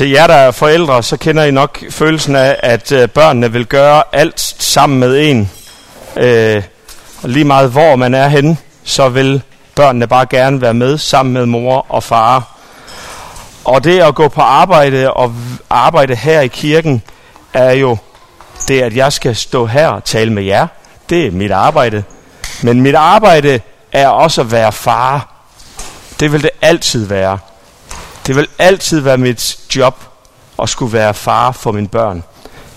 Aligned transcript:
Til 0.00 0.10
jer, 0.10 0.26
der 0.26 0.34
er 0.34 0.50
forældre, 0.50 1.02
så 1.02 1.16
kender 1.16 1.44
I 1.44 1.50
nok 1.50 1.78
følelsen 1.90 2.36
af, 2.36 2.56
at 2.62 2.92
øh, 2.92 3.08
børnene 3.08 3.52
vil 3.52 3.66
gøre 3.66 4.02
alt 4.12 4.40
sammen 4.58 5.00
med 5.00 5.30
en. 5.30 5.50
Øh, 6.16 6.62
og 7.22 7.28
lige 7.28 7.44
meget 7.44 7.70
hvor 7.70 7.96
man 7.96 8.14
er 8.14 8.28
henne, 8.28 8.56
så 8.84 9.08
vil 9.08 9.42
børnene 9.74 10.06
bare 10.06 10.26
gerne 10.26 10.60
være 10.60 10.74
med 10.74 10.98
sammen 10.98 11.32
med 11.32 11.46
mor 11.46 11.86
og 11.88 12.02
far. 12.02 12.58
Og 13.64 13.84
det 13.84 14.00
at 14.00 14.14
gå 14.14 14.28
på 14.28 14.40
arbejde 14.40 15.12
og 15.12 15.34
arbejde 15.70 16.14
her 16.14 16.40
i 16.40 16.48
kirken, 16.48 17.02
er 17.54 17.72
jo 17.72 17.96
det, 18.68 18.82
at 18.82 18.96
jeg 18.96 19.12
skal 19.12 19.36
stå 19.36 19.66
her 19.66 19.88
og 19.88 20.04
tale 20.04 20.32
med 20.32 20.42
jer. 20.42 20.66
Det 21.10 21.26
er 21.26 21.30
mit 21.30 21.50
arbejde. 21.50 22.02
Men 22.62 22.80
mit 22.80 22.94
arbejde 22.94 23.60
er 23.92 24.08
også 24.08 24.40
at 24.40 24.52
være 24.52 24.72
far. 24.72 25.34
Det 26.20 26.32
vil 26.32 26.42
det 26.42 26.50
altid 26.62 27.06
være. 27.06 27.38
Det 28.26 28.36
vil 28.36 28.48
altid 28.58 29.00
være 29.00 29.18
mit 29.18 29.58
job 29.76 30.04
at 30.62 30.68
skulle 30.68 30.92
være 30.92 31.14
far 31.14 31.52
for 31.52 31.72
mine 31.72 31.88
børn. 31.88 32.24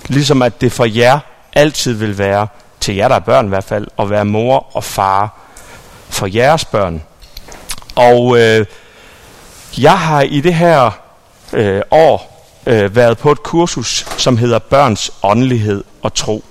Ligesom 0.08 0.42
at 0.42 0.62
det 0.62 0.72
for 0.72 0.86
jer 0.86 1.20
altid 1.54 1.94
vil 1.94 2.18
være, 2.18 2.48
til 2.80 2.96
jer 2.96 3.08
der 3.08 3.16
er 3.16 3.20
børn 3.20 3.46
i 3.46 3.50
hvert 3.50 3.64
fald, 3.64 3.88
at 4.00 4.10
være 4.10 4.26
mor 4.26 4.66
og 4.74 4.84
far 4.84 5.38
for 6.10 6.28
jeres 6.28 6.66
børn. 6.66 7.04
Og 7.96 8.38
øh, 8.40 8.66
jeg 9.78 10.00
har 10.00 10.22
i 10.22 10.42
det 10.42 10.54
her 10.54 10.92
øh, 11.54 11.82
år 11.92 12.48
øh, 12.66 12.96
været 12.96 13.18
på 13.18 13.32
et 13.32 13.44
kursus, 13.44 14.06
som 14.18 14.38
hedder 14.38 14.60
Børns 14.60 15.12
åndelighed 15.24 15.84
og 16.02 16.14
tro. 16.14 16.44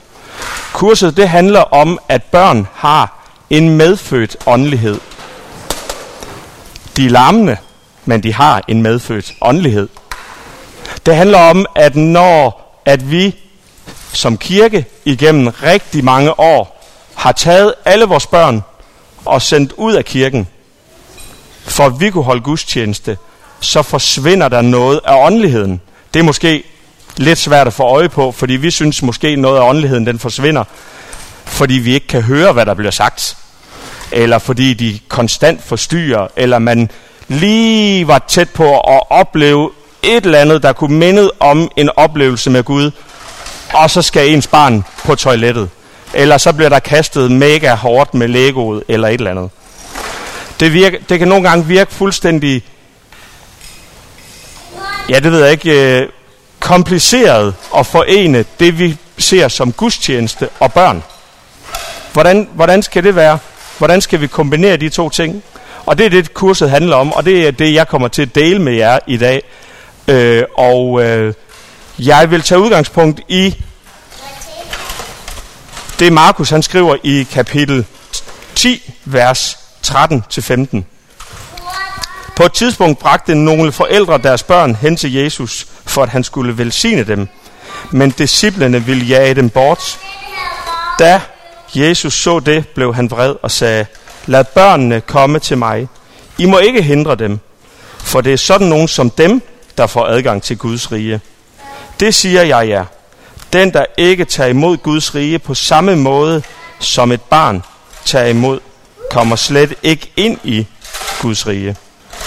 Kurset 0.73 1.17
det 1.17 1.29
handler 1.29 1.61
om, 1.61 1.99
at 2.09 2.23
børn 2.23 2.69
har 2.75 3.19
en 3.51 3.77
medfødt 3.77 4.37
åndelighed. 4.47 5.01
De 6.97 7.07
er 7.07 7.11
larmende, 7.11 7.57
men 8.05 8.23
de 8.23 8.35
har 8.35 8.65
en 8.69 8.83
medfødt 8.83 9.35
åndelighed. 9.41 9.89
Det 11.07 11.17
handler 11.17 11.39
om, 11.39 11.67
at 11.75 11.97
når 11.97 12.63
at 12.85 13.11
vi 13.11 13.37
som 14.13 14.39
kirke 14.39 14.85
igennem 15.05 15.47
rigtig 15.47 16.05
mange 16.05 16.41
år 16.41 16.85
har 17.15 17.33
taget 17.33 17.75
alle 17.85 18.05
vores 18.05 18.27
børn 18.27 18.63
og 19.25 19.43
sendt 19.43 19.73
ud 19.73 19.95
af 19.95 20.05
kirken, 20.05 20.49
for 21.65 21.87
at 21.87 22.01
vi 22.01 22.11
kunne 22.11 22.25
holde 22.25 22.43
gudstjeneste, 22.43 23.19
så 23.61 23.83
forsvinder 23.83 24.49
der 24.49 24.61
noget 24.61 25.01
af 25.05 25.27
åndeligheden. 25.27 25.81
Det 26.15 26.21
er 26.21 26.25
måske 26.25 26.65
lidt 27.17 27.39
svært 27.39 27.67
at 27.67 27.73
få 27.73 27.83
øje 27.83 28.09
på, 28.09 28.33
fordi 28.33 28.53
vi 28.57 28.71
synes 28.71 29.03
måske 29.03 29.37
noget 29.37 29.59
af 29.61 29.69
åndeligheden 29.69 30.07
den 30.07 30.19
forsvinder, 30.19 30.65
fordi 31.45 31.75
vi 31.75 31.95
ikke 31.95 32.07
kan 32.07 32.23
høre, 32.23 32.53
hvad 32.53 32.67
der 32.67 32.75
bliver 32.75 32.91
sagt. 32.91 33.37
Eller 34.13 34.39
fordi 34.39 34.75
de 34.75 34.99
konstant 35.09 35.63
forstyrrer, 35.63 36.29
eller 36.37 36.59
man 36.59 36.91
lige 37.33 38.09
var 38.09 38.25
tæt 38.29 38.51
på 38.51 38.81
at 38.81 39.01
opleve 39.11 39.71
et 40.03 40.27
eller 40.27 40.39
andet, 40.39 40.63
der 40.63 40.73
kunne 40.73 40.97
minde 40.97 41.31
om 41.41 41.71
en 41.77 41.91
oplevelse 41.97 42.51
med 42.51 42.63
Gud, 42.63 42.91
og 43.75 43.91
så 43.91 44.03
skal 44.03 44.29
ens 44.29 44.47
barn 44.47 44.85
på 45.05 45.15
toilettet. 45.15 45.71
Eller 46.15 46.39
så 46.39 46.53
bliver 46.53 46.69
der 46.69 46.79
kastet 46.79 47.31
mega 47.31 47.75
hårdt 47.75 48.15
med 48.15 48.29
legoet, 48.29 48.83
eller 48.89 49.09
et 49.09 49.15
eller 49.15 49.31
andet. 49.31 49.51
Det, 50.61 50.73
virker, 50.73 50.99
det 51.09 51.19
kan 51.19 51.29
nogle 51.29 51.49
gange 51.49 51.67
virke 51.67 51.95
fuldstændig, 51.95 52.63
ja 55.09 55.19
det 55.21 55.33
ved 55.33 55.43
jeg 55.43 55.53
ikke, 55.53 56.01
øh, 56.01 56.09
kompliceret 56.61 57.55
at 57.77 57.87
forene 57.87 58.45
det, 58.61 58.79
vi 58.79 58.97
ser 59.19 59.49
som 59.49 59.73
gudstjeneste 59.73 60.49
og 60.61 60.73
børn. 60.73 61.03
Hvordan, 62.13 62.49
hvordan 62.55 62.83
skal 62.83 63.05
det 63.05 63.17
være? 63.17 63.39
Hvordan 63.79 64.01
skal 64.01 64.21
vi 64.21 64.27
kombinere 64.27 64.77
de 64.77 64.89
to 64.89 65.11
ting? 65.11 65.43
Og 65.87 65.99
det 65.99 66.07
er 66.07 66.11
det, 66.11 66.35
kurset 66.35 66.71
handler 66.71 66.97
om, 66.97 67.13
og 67.13 67.25
det 67.25 67.47
er 67.47 67.51
det, 67.51 67.75
jeg 67.75 67.89
kommer 67.89 68.09
til 68.09 68.23
at 68.23 68.35
dele 68.35 68.59
med 68.59 68.73
jer 68.73 68.99
i 69.07 69.17
dag. 69.17 69.43
Øh, 70.09 70.43
og 70.57 71.03
øh, 71.03 71.35
jeg 71.99 72.31
vil 72.31 72.43
tage 72.43 72.61
udgangspunkt 72.61 73.21
i 73.29 73.55
det, 75.99 76.13
Markus 76.13 76.51
han 76.51 76.63
skriver 76.63 76.97
i 77.03 77.27
kapitel 77.33 77.85
10, 78.55 78.93
vers 79.05 79.59
13-15. 79.87 80.83
På 82.37 82.45
et 82.45 82.53
tidspunkt 82.53 82.99
bragte 82.99 83.35
nogle 83.35 83.73
forældre 83.73 84.19
deres 84.19 84.43
børn 84.43 84.75
hen 84.75 84.97
til 84.97 85.13
Jesus, 85.13 85.67
for 85.87 86.03
at 86.03 86.09
han 86.09 86.25
skulle 86.25 86.59
velsigne 86.59 87.05
dem. 87.05 87.29
Men 87.91 88.11
disciplene 88.11 88.85
ville 88.85 89.05
jage 89.05 89.35
dem 89.35 89.51
bort. 89.51 89.99
Da 90.99 91.21
Jesus 91.75 92.15
så 92.15 92.41
det, 92.41 92.69
blev 92.69 92.95
han 92.95 93.11
vred 93.11 93.35
og 93.43 93.51
sagde, 93.51 93.87
Lad 94.27 94.45
børnene 94.45 95.01
komme 95.01 95.39
til 95.39 95.59
mig. 95.59 95.89
I 96.39 96.47
må 96.47 96.59
ikke 96.59 96.83
hindre 96.83 97.15
dem, 97.15 97.39
for 97.99 98.21
det 98.21 98.33
er 98.33 98.37
sådan 98.37 98.67
nogen 98.67 98.89
som 98.89 99.11
dem, 99.11 99.43
der 99.79 99.87
får 99.87 100.07
adgang 100.07 100.43
til 100.43 100.59
Guds 100.59 100.93
rige. 100.93 101.21
Det 102.01 102.15
siger 102.15 102.43
jeg 102.43 102.69
jer. 102.69 102.85
Den, 103.53 103.73
der 103.73 103.85
ikke 103.97 104.25
tager 104.25 104.49
imod 104.49 104.77
Guds 104.77 105.15
rige 105.15 105.39
på 105.39 105.55
samme 105.55 105.97
måde, 105.97 106.43
som 106.79 107.13
et 107.13 107.23
barn 107.23 107.63
tager 108.05 108.27
imod, 108.27 108.61
kommer 109.11 109.37
slet 109.37 109.75
ikke 109.83 110.13
ind 110.17 110.39
i 110.45 110.67
Guds 111.23 111.47
rige. 111.47 111.77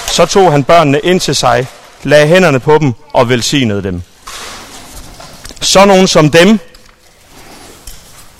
Så 0.07 0.25
tog 0.25 0.51
han 0.51 0.63
børnene 0.63 0.99
ind 0.99 1.19
til 1.19 1.35
sig, 1.35 1.67
lagde 2.03 2.27
hænderne 2.27 2.59
på 2.59 2.77
dem 2.77 2.93
og 3.13 3.29
velsignede 3.29 3.83
dem. 3.83 4.01
Så 5.61 5.85
nogen 5.85 6.07
som 6.07 6.31
dem, 6.31 6.59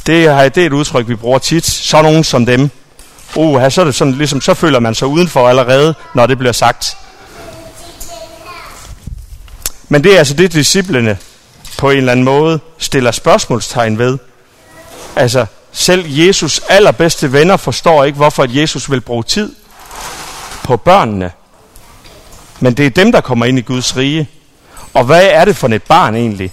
det 0.06 0.26
er, 0.26 0.50
det 0.50 0.62
er 0.62 0.66
et 0.66 0.74
udtryk, 0.74 1.08
vi 1.08 1.16
bruger 1.16 1.40
tit. 1.40 1.66
Så 1.66 2.02
nogen 2.02 2.24
som 2.24 2.46
dem. 2.46 2.70
Uh, 3.36 3.72
så, 3.72 3.82
er 3.82 3.86
det 3.86 3.96
sådan, 3.96 4.14
ligesom, 4.14 4.42
så 4.42 4.54
føler 4.54 4.80
man 4.80 4.96
sig 4.96 5.08
udenfor 5.08 5.50
allerede, 5.50 5.94
når 6.14 6.26
det 6.26 6.38
bliver 6.38 6.54
sagt. 6.54 6.98
Men 9.90 10.04
det 10.04 10.14
er 10.14 10.18
altså 10.18 10.34
det, 10.34 10.54
disciplene 10.54 11.18
på 11.78 11.90
en 11.90 11.98
eller 11.98 12.12
anden 12.12 12.26
måde 12.26 12.60
stiller 12.78 13.12
spørgsmålstegn 13.12 13.98
ved. 13.98 14.18
Altså, 15.16 15.46
selv 15.72 16.06
Jesus 16.08 16.62
allerbedste 16.70 17.34
venner 17.34 17.58
forstår 17.58 18.04
ikke, 18.04 18.16
hvorfor 18.16 18.44
at 18.44 18.56
Jesus 18.56 18.92
vil 18.92 19.02
bruge 19.02 19.24
tid 19.24 19.56
på 20.64 20.78
børnene. 20.78 21.32
Men 22.60 22.74
det 22.74 22.86
er 22.86 22.90
dem, 22.90 23.12
der 23.12 23.22
kommer 23.22 23.46
ind 23.46 23.60
i 23.60 23.62
Guds 23.62 23.98
rige. 23.98 24.30
Og 24.94 25.04
hvad 25.04 25.24
er 25.24 25.46
det 25.46 25.56
for 25.56 25.68
et 25.68 25.84
barn 25.84 26.16
egentlig? 26.16 26.52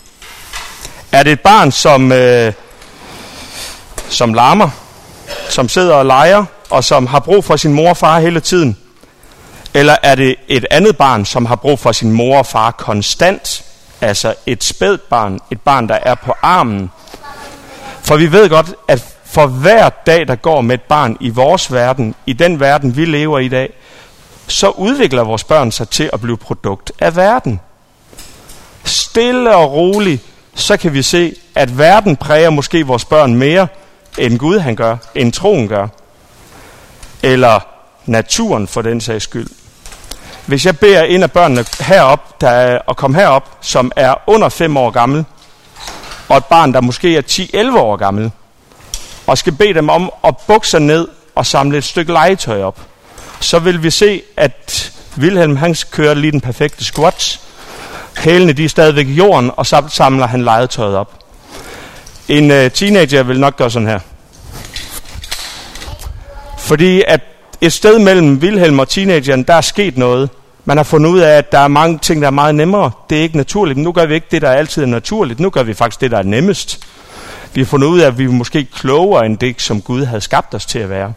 Er 1.12 1.22
det 1.22 1.32
et 1.32 1.41
barn, 1.41 1.72
som, 1.72 2.12
øh, 2.12 2.53
som 4.09 4.34
larmer, 4.34 4.71
som 5.48 5.69
sidder 5.69 5.94
og 5.94 6.06
leger, 6.06 6.44
og 6.72 6.84
som 6.84 7.06
har 7.06 7.21
brug 7.21 7.44
for 7.44 7.56
sin 7.56 7.72
mor 7.72 7.88
og 7.88 7.97
far 7.97 8.21
hele 8.21 8.41
tiden? 8.41 8.77
Eller 9.75 9.97
er 10.03 10.15
det 10.15 10.37
et 10.49 10.66
andet 10.71 10.97
barn, 10.97 11.25
som 11.25 11.47
har 11.47 11.56
brug 11.56 11.78
for 11.78 11.93
sin 11.93 12.12
mor 12.12 12.38
og 12.38 12.47
far 12.47 12.71
konstant? 12.71 13.65
Altså 14.00 14.34
et 14.47 14.65
spædt 14.65 15.09
barn, 15.09 15.38
et 15.50 15.60
barn, 15.60 15.88
der 15.88 15.99
er 16.03 16.15
på 16.15 16.33
armen. 16.43 16.91
For 18.03 18.16
vi 18.16 18.33
ved 18.33 18.49
godt, 18.49 18.75
at 18.88 19.05
for 19.25 19.47
hver 19.47 19.88
dag, 19.88 20.28
der 20.28 20.34
går 20.34 20.60
med 20.60 20.75
et 20.75 20.83
barn 20.83 21.16
i 21.21 21.28
vores 21.28 21.72
verden, 21.72 22.15
i 22.27 22.33
den 22.33 22.60
verden, 22.60 22.97
vi 22.97 23.04
lever 23.04 23.39
i 23.39 23.49
dag, 23.49 23.72
så 24.47 24.69
udvikler 24.69 25.25
vores 25.25 25.44
børn 25.44 25.72
sig 25.72 25.89
til 25.89 26.10
at 26.12 26.21
blive 26.21 26.37
produkt 26.37 26.93
af 27.00 27.16
verden. 27.16 27.60
Stille 28.84 29.56
og 29.56 29.72
roligt, 29.72 30.22
så 30.54 30.77
kan 30.77 30.94
vi 30.94 31.03
se, 31.03 31.34
at 31.54 31.78
verden 31.78 32.16
præger 32.16 32.50
måske 32.50 32.87
vores 32.87 33.04
børn 33.04 33.34
mere, 33.34 33.66
end 34.19 34.39
Gud 34.39 34.59
han 34.59 34.77
gør, 34.77 34.97
end 35.15 35.33
troen 35.33 35.69
gør. 35.69 35.89
Eller 37.22 37.60
naturen 38.06 38.69
for 38.69 38.83
den 38.83 39.00
sags 39.00 39.25
skyld. 39.25 39.47
Hvis 40.47 40.66
jeg 40.66 40.78
beder 40.78 41.03
en 41.03 41.22
af 41.22 41.33
børnene 41.33 41.65
herop, 41.81 42.41
der 42.41 42.49
er, 42.49 42.78
at 42.88 42.97
komme 42.97 43.16
herop, 43.16 43.50
som 43.60 43.93
er 43.97 44.15
under 44.27 44.49
5 44.49 44.77
år 44.77 44.91
gammel, 44.91 45.25
og 46.28 46.37
et 46.37 46.44
barn, 46.44 46.72
der 46.72 46.81
måske 46.81 47.16
er 47.16 47.22
10-11 47.72 47.78
år 47.78 47.97
gammel, 47.97 48.31
og 49.27 49.38
skal 49.38 49.53
bede 49.53 49.75
dem 49.75 49.88
om 49.88 50.12
at 50.25 50.37
bukke 50.37 50.69
sig 50.69 50.81
ned 50.81 51.09
og 51.34 51.47
samle 51.47 51.78
et 51.78 51.84
stykke 51.84 52.12
legetøj 52.12 52.62
op, 52.62 52.81
så 53.41 53.59
vil 53.59 53.83
vi 53.83 53.91
se, 53.91 54.22
at 54.36 54.92
Wilhelm 55.19 55.57
han 55.57 55.77
kører 55.91 56.15
lige 56.15 56.33
den 56.33 56.41
perfekte 56.41 56.84
squat. 56.84 57.41
Hælene 58.19 58.53
de 58.53 58.65
er 58.65 58.69
stadigvæk 58.69 59.07
i 59.07 59.15
jorden, 59.15 59.51
og 59.57 59.66
så 59.66 59.83
samler 59.89 60.27
han 60.27 60.45
legetøjet 60.45 60.97
op. 60.97 61.19
En 62.28 62.51
øh, 62.51 62.71
teenager 62.71 63.22
vil 63.22 63.41
nok 63.41 63.57
gøre 63.57 63.71
sådan 63.71 63.89
her. 63.89 64.01
Fordi 66.72 67.03
at 67.07 67.21
et 67.60 67.72
sted 67.72 67.98
mellem 67.98 68.39
Wilhelm 68.39 68.78
og 68.78 68.89
teenageren, 68.89 69.42
der 69.42 69.54
er 69.54 69.60
sket 69.60 69.98
noget. 69.98 70.30
Man 70.65 70.77
har 70.77 70.84
fundet 70.84 71.10
ud 71.10 71.21
af, 71.21 71.39
at 71.39 71.53
der 71.53 71.59
er 71.59 71.69
mange 71.69 71.98
ting, 71.98 72.21
der 72.21 72.27
er 72.27 72.30
meget 72.30 72.54
nemmere. 72.54 72.91
Det 73.10 73.19
er 73.19 73.22
ikke 73.22 73.36
naturligt. 73.36 73.78
Nu 73.78 73.92
gør 73.92 74.07
vi 74.07 74.15
ikke 74.15 74.27
det, 74.30 74.42
der 74.42 74.51
altid 74.51 74.83
er 74.83 74.86
naturligt. 74.86 75.41
Nu 75.41 75.51
gør 75.51 75.63
vi 75.63 75.74
faktisk 75.74 76.01
det, 76.01 76.10
der 76.10 76.19
er 76.19 76.22
nemmest. 76.22 76.80
Vi 77.54 77.60
har 77.60 77.66
fundet 77.66 77.86
ud 77.86 78.01
af, 78.01 78.07
at 78.07 78.19
vi 78.19 78.24
er 78.24 78.28
måske 78.28 78.65
klogere 78.65 79.27
end 79.27 79.39
det, 79.39 79.63
som 79.63 79.83
Gud 79.83 80.04
havde 80.04 80.21
skabt 80.21 80.54
os 80.54 80.66
til 80.66 80.78
at 80.78 80.91
være. 80.91 81.13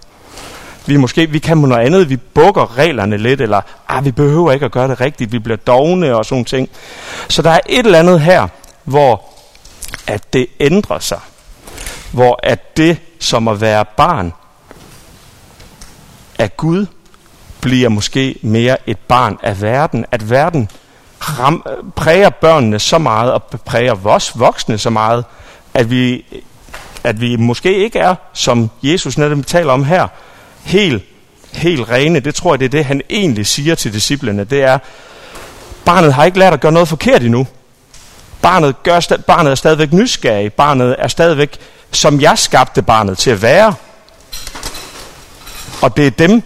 Vi, 0.86 0.98
måske, 0.98 1.30
vi 1.30 1.40
kan 1.40 1.57
noget 1.57 1.86
andet. 1.86 2.10
Vi 2.10 2.18
bukker 2.18 2.78
reglerne 2.78 3.18
lidt, 3.18 3.42
eller 3.42 3.62
ah, 3.90 4.06
vi 4.06 4.12
behøver 4.12 4.52
ikke 4.52 4.66
at 4.66 4.72
gøre 4.72 4.88
det 4.88 5.02
rigtigt. 5.02 5.31
Vi 5.31 5.40
bliver 5.40 5.57
dogne 5.57 6.16
og 6.16 6.25
sådan 6.25 6.46
ting. 6.46 6.69
Så 7.30 7.42
der 7.42 7.52
er 7.52 7.60
et 7.69 7.86
eller 7.86 8.00
andet 8.00 8.22
her, 8.22 8.48
hvor 8.84 9.24
at 10.07 10.34
det 10.34 10.48
ændrer 10.60 11.00
sig. 11.00 11.19
Hvor 12.12 12.40
at 12.44 12.78
det, 12.78 12.98
som 13.19 13.48
at 13.48 13.62
være 13.62 13.86
barn, 13.98 14.34
af 16.40 16.58
Gud, 16.58 16.86
bliver 17.62 17.90
måske 17.90 18.36
mere 18.42 18.78
et 18.90 18.98
barn 18.98 19.38
af 19.44 19.62
verden. 19.62 20.06
At 20.12 20.30
verden 20.30 20.70
ram, 21.20 21.66
præger 21.96 22.30
børnene 22.30 22.80
så 22.80 22.98
meget, 22.98 23.32
og 23.32 23.44
præger 23.66 23.94
vores 23.94 24.40
voksne 24.40 24.78
så 24.78 24.90
meget, 24.90 25.26
at 25.74 25.90
vi, 25.90 26.26
at 27.04 27.22
vi 27.22 27.36
måske 27.36 27.78
ikke 27.78 28.00
er, 28.00 28.16
som 28.34 28.70
Jesus 28.84 29.18
netop 29.18 29.48
taler 29.48 29.74
om 29.74 29.84
her, 29.84 30.08
helt, 30.64 31.04
helt 31.54 31.90
rene. 31.90 32.20
Det 32.20 32.36
tror 32.36 32.54
jeg, 32.54 32.60
det 32.60 32.66
er 32.66 32.70
det, 32.70 32.86
han 32.86 33.02
egentlig 33.10 33.48
siger 33.48 33.76
til 33.76 33.94
disciplene. 33.94 34.44
Det 34.44 34.64
er, 34.64 34.78
barnet 35.86 36.14
har 36.14 36.26
ikke 36.26 36.40
lært 36.40 36.54
at 36.54 36.62
gøre 36.62 36.72
noget 36.72 36.88
forkert 36.88 37.24
endnu. 37.24 37.48
Barnet, 38.42 38.84
gør, 38.84 39.18
barnet 39.28 39.52
er 39.52 39.56
stadigvæk 39.56 39.94
nysgerrig. 39.94 40.54
Barnet 40.54 40.96
er 41.00 41.08
stadigvæk, 41.08 41.58
som 41.92 42.22
jeg 42.22 42.38
skabte 42.38 42.81
barnet 42.81 43.18
til 43.18 43.31
at 43.31 43.42
være. 43.42 43.74
Og 45.81 45.98
det 45.98 46.07
er 46.07 46.12
dem, 46.12 46.44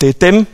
det 0.00 0.08
er 0.08 0.12
dem, 0.12 0.46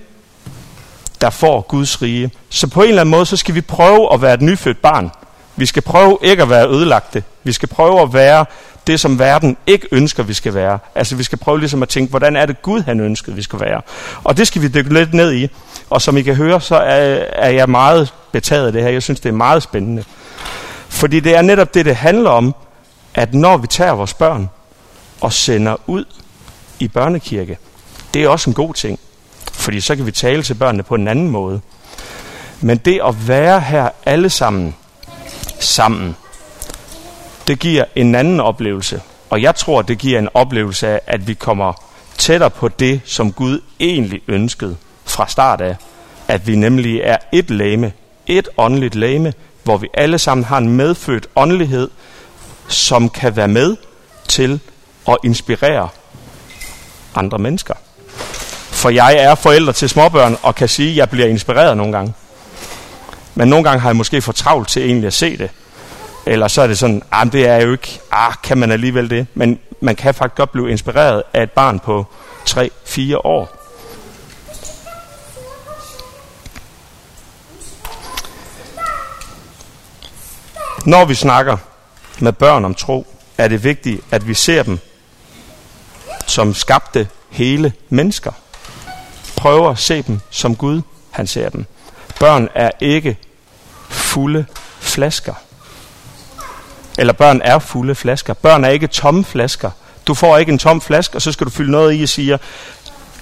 der 1.20 1.30
får 1.30 1.60
Guds 1.60 2.02
rige. 2.02 2.30
Så 2.48 2.66
på 2.66 2.82
en 2.82 2.88
eller 2.88 3.00
anden 3.00 3.10
måde, 3.10 3.26
så 3.26 3.36
skal 3.36 3.54
vi 3.54 3.60
prøve 3.60 4.14
at 4.14 4.22
være 4.22 4.34
et 4.34 4.42
nyfødt 4.42 4.82
barn. 4.82 5.10
Vi 5.56 5.66
skal 5.66 5.82
prøve 5.82 6.18
ikke 6.22 6.42
at 6.42 6.50
være 6.50 6.68
ødelagte. 6.68 7.22
Vi 7.44 7.52
skal 7.52 7.68
prøve 7.68 8.00
at 8.00 8.14
være 8.14 8.44
det, 8.86 9.00
som 9.00 9.18
verden 9.18 9.56
ikke 9.66 9.88
ønsker, 9.92 10.22
vi 10.22 10.32
skal 10.32 10.54
være. 10.54 10.78
Altså 10.94 11.16
vi 11.16 11.22
skal 11.22 11.38
prøve 11.38 11.58
ligesom 11.58 11.82
at 11.82 11.88
tænke, 11.88 12.10
hvordan 12.10 12.36
er 12.36 12.46
det 12.46 12.62
Gud, 12.62 12.82
han 12.82 13.00
ønskede, 13.00 13.36
vi 13.36 13.42
skal 13.42 13.60
være. 13.60 13.82
Og 14.24 14.36
det 14.36 14.46
skal 14.46 14.62
vi 14.62 14.68
dykke 14.68 14.94
lidt 14.94 15.14
ned 15.14 15.32
i. 15.32 15.48
Og 15.90 16.02
som 16.02 16.16
I 16.16 16.22
kan 16.22 16.34
høre, 16.34 16.60
så 16.60 16.76
er, 16.76 17.24
er 17.32 17.50
jeg 17.50 17.68
meget 17.68 18.14
betaget 18.32 18.66
af 18.66 18.72
det 18.72 18.82
her. 18.82 18.90
Jeg 18.90 19.02
synes, 19.02 19.20
det 19.20 19.28
er 19.28 19.32
meget 19.32 19.62
spændende. 19.62 20.04
Fordi 20.88 21.20
det 21.20 21.36
er 21.36 21.42
netop 21.42 21.74
det, 21.74 21.84
det 21.84 21.96
handler 21.96 22.30
om, 22.30 22.54
at 23.14 23.34
når 23.34 23.56
vi 23.56 23.66
tager 23.66 23.92
vores 23.92 24.14
børn 24.14 24.50
og 25.20 25.32
sender 25.32 25.76
ud 25.86 26.04
i 26.78 26.88
børnekirke, 26.88 27.58
det 28.14 28.22
er 28.24 28.28
også 28.28 28.50
en 28.50 28.54
god 28.54 28.74
ting. 28.74 28.98
Fordi 29.52 29.80
så 29.80 29.96
kan 29.96 30.06
vi 30.06 30.12
tale 30.12 30.42
til 30.42 30.54
børnene 30.54 30.82
på 30.82 30.94
en 30.94 31.08
anden 31.08 31.28
måde. 31.28 31.60
Men 32.60 32.76
det 32.76 33.00
at 33.04 33.28
være 33.28 33.60
her 33.60 33.88
alle 34.06 34.30
sammen, 34.30 34.74
sammen, 35.60 36.16
det 37.46 37.58
giver 37.58 37.84
en 37.96 38.14
anden 38.14 38.40
oplevelse. 38.40 39.00
Og 39.30 39.42
jeg 39.42 39.54
tror, 39.54 39.82
det 39.82 39.98
giver 39.98 40.18
en 40.18 40.28
oplevelse 40.34 40.88
af, 40.88 41.00
at 41.06 41.28
vi 41.28 41.34
kommer 41.34 41.72
tættere 42.18 42.50
på 42.50 42.68
det, 42.68 43.00
som 43.04 43.32
Gud 43.32 43.60
egentlig 43.80 44.20
ønskede 44.28 44.76
fra 45.04 45.28
start 45.28 45.60
af. 45.60 45.76
At 46.28 46.46
vi 46.46 46.56
nemlig 46.56 47.00
er 47.00 47.16
et 47.32 47.50
læme, 47.50 47.92
et 48.26 48.48
åndeligt 48.56 48.94
læme, 48.94 49.32
hvor 49.62 49.76
vi 49.76 49.88
alle 49.94 50.18
sammen 50.18 50.44
har 50.44 50.58
en 50.58 50.68
medfødt 50.68 51.26
åndelighed, 51.36 51.90
som 52.68 53.08
kan 53.08 53.36
være 53.36 53.48
med 53.48 53.76
til 54.28 54.60
at 55.08 55.16
inspirere 55.24 55.88
andre 57.14 57.38
mennesker. 57.38 57.74
For 58.82 58.90
jeg 58.90 59.16
er 59.16 59.34
forælder 59.34 59.72
til 59.72 59.88
småbørn 59.88 60.36
og 60.42 60.54
kan 60.54 60.68
sige, 60.68 60.90
at 60.90 60.96
jeg 60.96 61.10
bliver 61.10 61.26
inspireret 61.26 61.76
nogle 61.76 61.92
gange. 61.92 62.14
Men 63.34 63.48
nogle 63.48 63.64
gange 63.64 63.80
har 63.80 63.88
jeg 63.88 63.96
måske 63.96 64.22
for 64.22 64.32
travlt 64.32 64.68
til 64.68 64.84
egentlig 64.84 65.06
at 65.06 65.12
se 65.12 65.36
det. 65.36 65.50
Eller 66.26 66.48
så 66.48 66.62
er 66.62 66.66
det 66.66 66.78
sådan, 66.78 67.02
ah, 67.12 67.32
det 67.32 67.48
er 67.48 67.56
jo 67.56 67.72
ikke, 67.72 68.00
ah, 68.12 68.32
kan 68.42 68.58
man 68.58 68.72
alligevel 68.72 69.10
det? 69.10 69.26
Men 69.34 69.58
man 69.80 69.96
kan 69.96 70.14
faktisk 70.14 70.36
godt 70.36 70.52
blive 70.52 70.70
inspireret 70.70 71.22
af 71.32 71.42
et 71.42 71.50
barn 71.50 71.80
på 71.80 72.06
3-4 72.48 73.16
år. 73.16 73.56
Når 80.86 81.04
vi 81.04 81.14
snakker 81.14 81.56
med 82.18 82.32
børn 82.32 82.64
om 82.64 82.74
tro, 82.74 83.06
er 83.38 83.48
det 83.48 83.64
vigtigt, 83.64 84.00
at 84.10 84.28
vi 84.28 84.34
ser 84.34 84.62
dem 84.62 84.78
som 86.26 86.54
skabte 86.54 87.08
hele 87.30 87.72
mennesker. 87.88 88.32
Prøver 89.42 89.70
at 89.70 89.78
se 89.78 90.02
dem 90.02 90.20
som 90.30 90.56
Gud, 90.56 90.82
han 91.10 91.26
ser 91.26 91.48
dem. 91.48 91.64
Børn 92.20 92.48
er 92.54 92.70
ikke 92.80 93.18
fulde 93.88 94.44
flasker. 94.80 95.34
Eller 96.98 97.12
børn 97.12 97.40
er 97.44 97.58
fulde 97.58 97.94
flasker. 97.94 98.34
Børn 98.34 98.64
er 98.64 98.68
ikke 98.68 98.86
tomme 98.86 99.24
flasker. 99.24 99.70
Du 100.06 100.14
får 100.14 100.38
ikke 100.38 100.52
en 100.52 100.58
tom 100.58 100.80
flaske, 100.80 101.16
og 101.16 101.22
så 101.22 101.32
skal 101.32 101.44
du 101.44 101.50
fylde 101.50 101.70
noget 101.70 102.00
i 102.00 102.02
og 102.02 102.08
sige, 102.08 102.38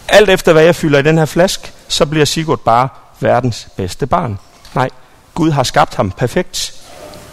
alt 0.09 0.31
efter 0.31 0.53
hvad 0.53 0.63
jeg 0.63 0.77
fylder 0.77 0.99
i 0.99 1.03
den 1.03 1.19
her 1.19 1.25
flaske, 1.25 1.73
så 1.89 2.07
bliver 2.07 2.25
Sigurd 2.25 2.59
bare 2.59 2.89
verdens 3.21 3.69
bedste 3.77 4.07
barn. 4.07 4.39
Nej, 4.75 4.91
Gud 5.35 5.51
har 5.51 5.63
skabt 5.63 5.95
ham 5.95 6.11
perfekt. 6.11 6.75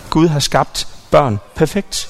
Gud 0.09 0.27
har 0.27 0.39
skabt 0.39 0.87
børn 1.11 1.39
perfekt. 1.55 2.09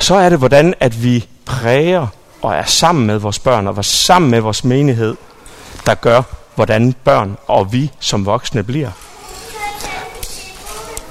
Så 0.00 0.14
er 0.14 0.28
det, 0.28 0.38
hvordan 0.38 0.74
at 0.80 1.02
vi 1.02 1.26
præger 1.46 2.06
og 2.42 2.54
er 2.54 2.64
sammen 2.64 3.06
med 3.06 3.18
vores 3.18 3.38
børn 3.38 3.66
og 3.66 3.76
var 3.76 3.82
sammen 3.82 4.30
med 4.30 4.40
vores 4.40 4.64
menighed, 4.64 5.16
der 5.86 5.94
gør, 5.94 6.22
hvordan 6.54 6.92
børn 7.04 7.36
og 7.46 7.72
vi 7.72 7.90
som 8.00 8.26
voksne 8.26 8.62
bliver. 8.62 8.90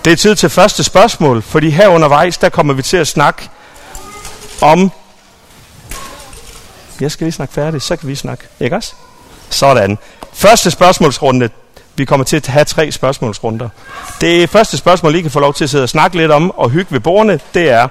Det 0.05 0.13
er 0.13 0.17
tid 0.17 0.35
til 0.35 0.49
første 0.49 0.83
spørgsmål, 0.83 1.41
fordi 1.41 1.69
her 1.69 1.87
undervejs, 1.87 2.37
der 2.37 2.49
kommer 2.49 2.73
vi 2.73 2.81
til 2.81 2.97
at 2.97 3.07
snakke 3.07 3.49
om... 4.61 4.91
Jeg 7.01 7.11
skal 7.11 7.25
lige 7.25 7.31
snakke 7.31 7.53
færdigt, 7.53 7.83
så 7.83 7.95
kan 7.95 8.09
vi 8.09 8.15
snakke. 8.15 8.43
Ikke 8.59 8.75
også? 8.75 8.93
Sådan. 9.49 9.97
Første 10.33 10.71
spørgsmålsrunde. 10.71 11.49
Vi 11.95 12.05
kommer 12.05 12.23
til 12.23 12.35
at 12.35 12.47
have 12.47 12.65
tre 12.65 12.91
spørgsmålsrunder. 12.91 13.69
Det 14.21 14.49
første 14.49 14.77
spørgsmål, 14.77 15.15
I 15.15 15.21
kan 15.21 15.31
få 15.31 15.39
lov 15.39 15.53
til 15.53 15.63
at 15.63 15.69
sidde 15.69 15.83
og 15.83 15.89
snakke 15.89 16.17
lidt 16.17 16.31
om 16.31 16.51
og 16.51 16.69
hygge 16.69 16.91
ved 16.91 16.99
bordene, 16.99 17.39
det 17.53 17.69
er, 17.69 17.87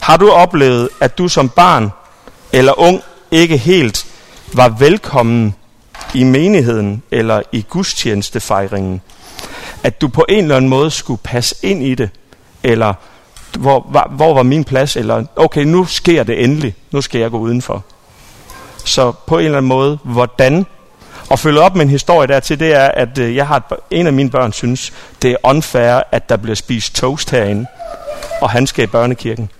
har 0.00 0.16
du 0.16 0.30
oplevet, 0.30 0.88
at 1.00 1.18
du 1.18 1.28
som 1.28 1.48
barn 1.48 1.90
eller 2.52 2.80
ung 2.80 3.02
ikke 3.30 3.56
helt 3.56 4.06
var 4.52 4.68
velkommen 4.68 5.54
i 6.14 6.24
menigheden 6.24 7.02
eller 7.10 7.42
i 7.52 7.64
gudstjenestefejringen? 7.68 9.00
At 9.82 10.00
du 10.00 10.08
på 10.08 10.26
en 10.28 10.44
eller 10.44 10.56
anden 10.56 10.68
måde 10.68 10.90
skulle 10.90 11.20
passe 11.24 11.54
ind 11.62 11.82
i 11.82 11.94
det, 11.94 12.10
eller 12.62 12.94
hvor, 13.58 13.86
hvor, 13.90 14.10
hvor 14.10 14.34
var 14.34 14.42
min 14.42 14.64
plads, 14.64 14.96
eller 14.96 15.24
okay, 15.36 15.62
nu 15.62 15.84
sker 15.84 16.22
det 16.22 16.44
endelig, 16.44 16.74
nu 16.90 17.00
skal 17.00 17.20
jeg 17.20 17.30
gå 17.30 17.38
udenfor. 17.38 17.84
Så 18.84 19.12
på 19.12 19.38
en 19.38 19.44
eller 19.44 19.58
anden 19.58 19.68
måde, 19.68 19.98
hvordan 20.04 20.66
og 21.30 21.38
følge 21.38 21.60
op 21.60 21.74
med 21.74 21.82
en 21.82 21.90
historie 21.90 22.28
dertil, 22.28 22.60
det 22.60 22.74
er, 22.74 22.88
at 22.88 23.18
øh, 23.18 23.36
jeg 23.36 23.46
har 23.46 23.56
et, 23.56 23.76
en 23.90 24.06
af 24.06 24.12
mine 24.12 24.30
børn 24.30 24.52
synes, 24.52 24.92
det 25.22 25.30
er 25.30 25.36
unfair, 25.44 26.02
at 26.12 26.28
der 26.28 26.36
bliver 26.36 26.54
spist 26.54 26.94
toast 26.94 27.30
herinde, 27.30 27.66
og 28.40 28.50
han 28.50 28.66
skal 28.66 28.84
i 28.84 28.86
børnekirken. 28.86 29.50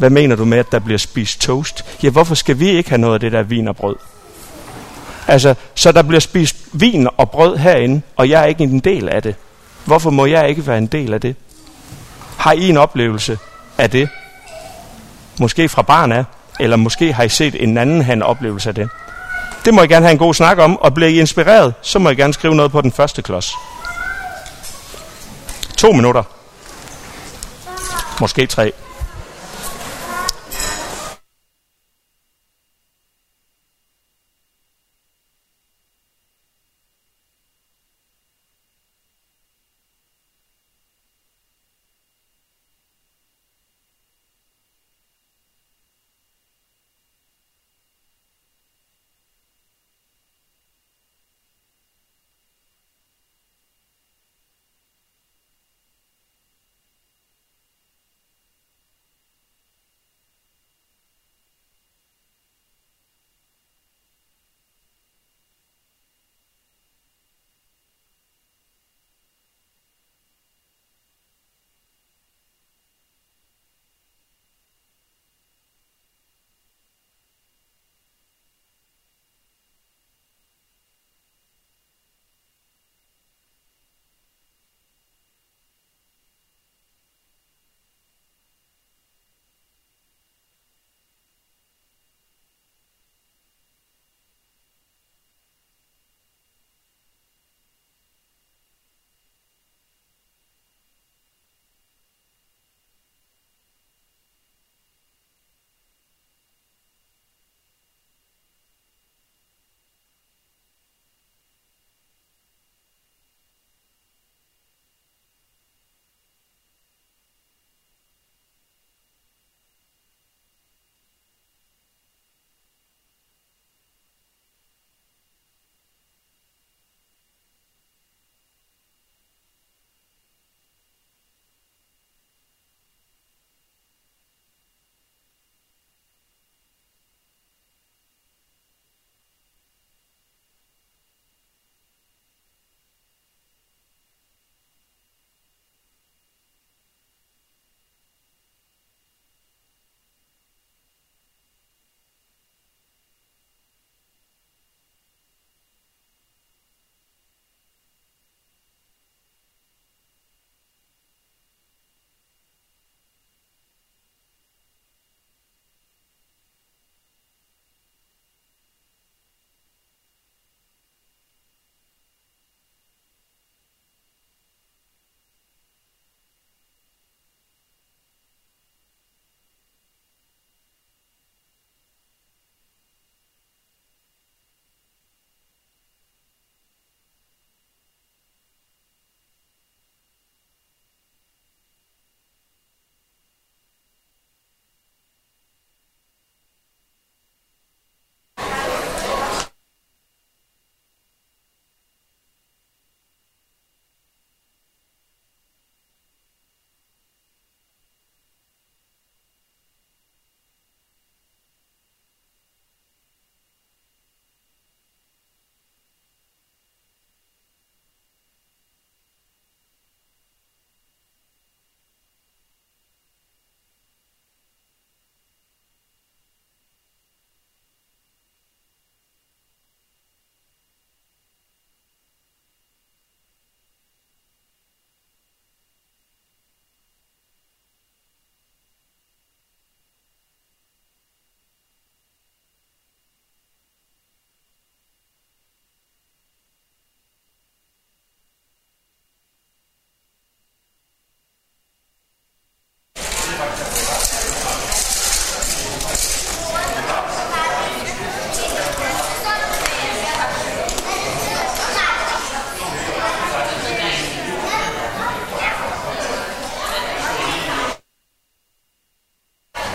Hvad 0.00 0.10
mener 0.10 0.36
du 0.36 0.44
med, 0.44 0.58
at 0.58 0.72
der 0.72 0.78
bliver 0.78 0.98
spist 0.98 1.40
toast? 1.40 1.84
Ja, 2.02 2.10
hvorfor 2.10 2.34
skal 2.34 2.58
vi 2.58 2.68
ikke 2.68 2.88
have 2.88 3.00
noget 3.00 3.14
af 3.14 3.20
det 3.20 3.32
der 3.32 3.42
vin 3.42 3.68
og 3.68 3.76
brød? 3.76 3.96
Altså, 5.28 5.54
så 5.74 5.92
der 5.92 6.02
bliver 6.02 6.20
spist 6.20 6.56
vin 6.72 7.08
og 7.16 7.30
brød 7.30 7.56
herinde, 7.56 8.02
og 8.16 8.28
jeg 8.28 8.42
er 8.42 8.46
ikke 8.46 8.64
en 8.64 8.80
del 8.80 9.08
af 9.08 9.22
det. 9.22 9.34
Hvorfor 9.84 10.10
må 10.10 10.26
jeg 10.26 10.48
ikke 10.48 10.66
være 10.66 10.78
en 10.78 10.86
del 10.86 11.14
af 11.14 11.20
det? 11.20 11.36
Har 12.36 12.52
I 12.52 12.68
en 12.68 12.76
oplevelse 12.76 13.38
af 13.78 13.90
det? 13.90 14.08
Måske 15.40 15.68
fra 15.68 15.82
barn 15.82 16.12
af, 16.12 16.24
eller 16.60 16.76
måske 16.76 17.12
har 17.12 17.22
I 17.22 17.28
set 17.28 17.62
en 17.62 17.78
anden 17.78 18.02
have 18.02 18.12
en 18.12 18.22
oplevelse 18.22 18.68
af 18.68 18.74
det. 18.74 18.88
Det 19.64 19.74
må 19.74 19.82
I 19.82 19.86
gerne 19.86 20.06
have 20.06 20.12
en 20.12 20.18
god 20.18 20.34
snak 20.34 20.58
om, 20.58 20.76
og 20.76 20.94
bliver 20.94 21.08
I 21.08 21.20
inspireret, 21.20 21.74
så 21.82 21.98
må 21.98 22.10
I 22.10 22.14
gerne 22.14 22.34
skrive 22.34 22.54
noget 22.54 22.72
på 22.72 22.80
den 22.80 22.92
første 22.92 23.22
klods. 23.22 23.54
To 25.76 25.92
minutter. 25.92 26.22
Måske 28.20 28.46
tre. 28.46 28.72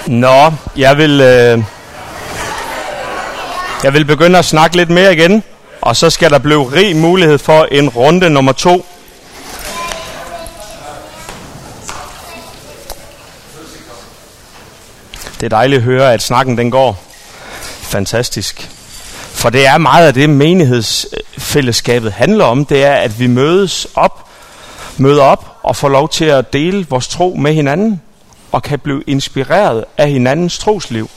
Nå, 0.08 0.52
jeg 0.78 0.98
vil, 0.98 1.22
øh, 1.22 1.64
jeg 3.84 3.94
vil 3.94 4.06
begynde 4.06 4.40
at 4.40 4.46
snakke 4.46 4.78
lidt 4.78 4.90
mere 4.90 5.14
igen, 5.14 5.44
og 5.82 5.96
så 5.96 6.10
skal 6.10 6.32
der 6.32 6.40
blive 6.40 6.72
rig 6.72 6.96
mulighed 6.96 7.38
for 7.38 7.68
en 7.72 7.90
runde 7.90 8.30
nummer 8.30 8.52
to. 8.52 8.86
Det 15.40 15.46
er 15.46 15.50
dejligt 15.50 15.78
at 15.78 15.84
høre, 15.84 16.14
at 16.14 16.22
snakken 16.22 16.58
den 16.58 16.72
går. 16.72 17.04
Fantastisk. 17.82 18.70
For 19.34 19.50
det 19.50 19.68
er 19.68 19.78
meget 19.78 20.08
af 20.08 20.14
det, 20.14 20.30
menighedsfællesskabet 20.30 22.12
handler 22.12 22.46
om. 22.46 22.66
Det 22.66 22.84
er, 22.84 22.94
at 22.94 23.20
vi 23.20 23.28
mødes 23.28 23.88
op, 23.96 24.28
møder 24.98 25.24
op 25.24 25.58
og 25.64 25.76
får 25.76 25.90
lov 25.90 26.10
til 26.10 26.26
at 26.26 26.54
dele 26.54 26.86
vores 26.90 27.08
tro 27.08 27.36
med 27.40 27.54
hinanden 27.54 28.02
og 28.52 28.64
kan 28.64 28.80
blive 28.80 29.04
inspireret 29.08 29.86
af 29.98 30.10
hinandens 30.10 30.58
trosliv. 30.58 31.10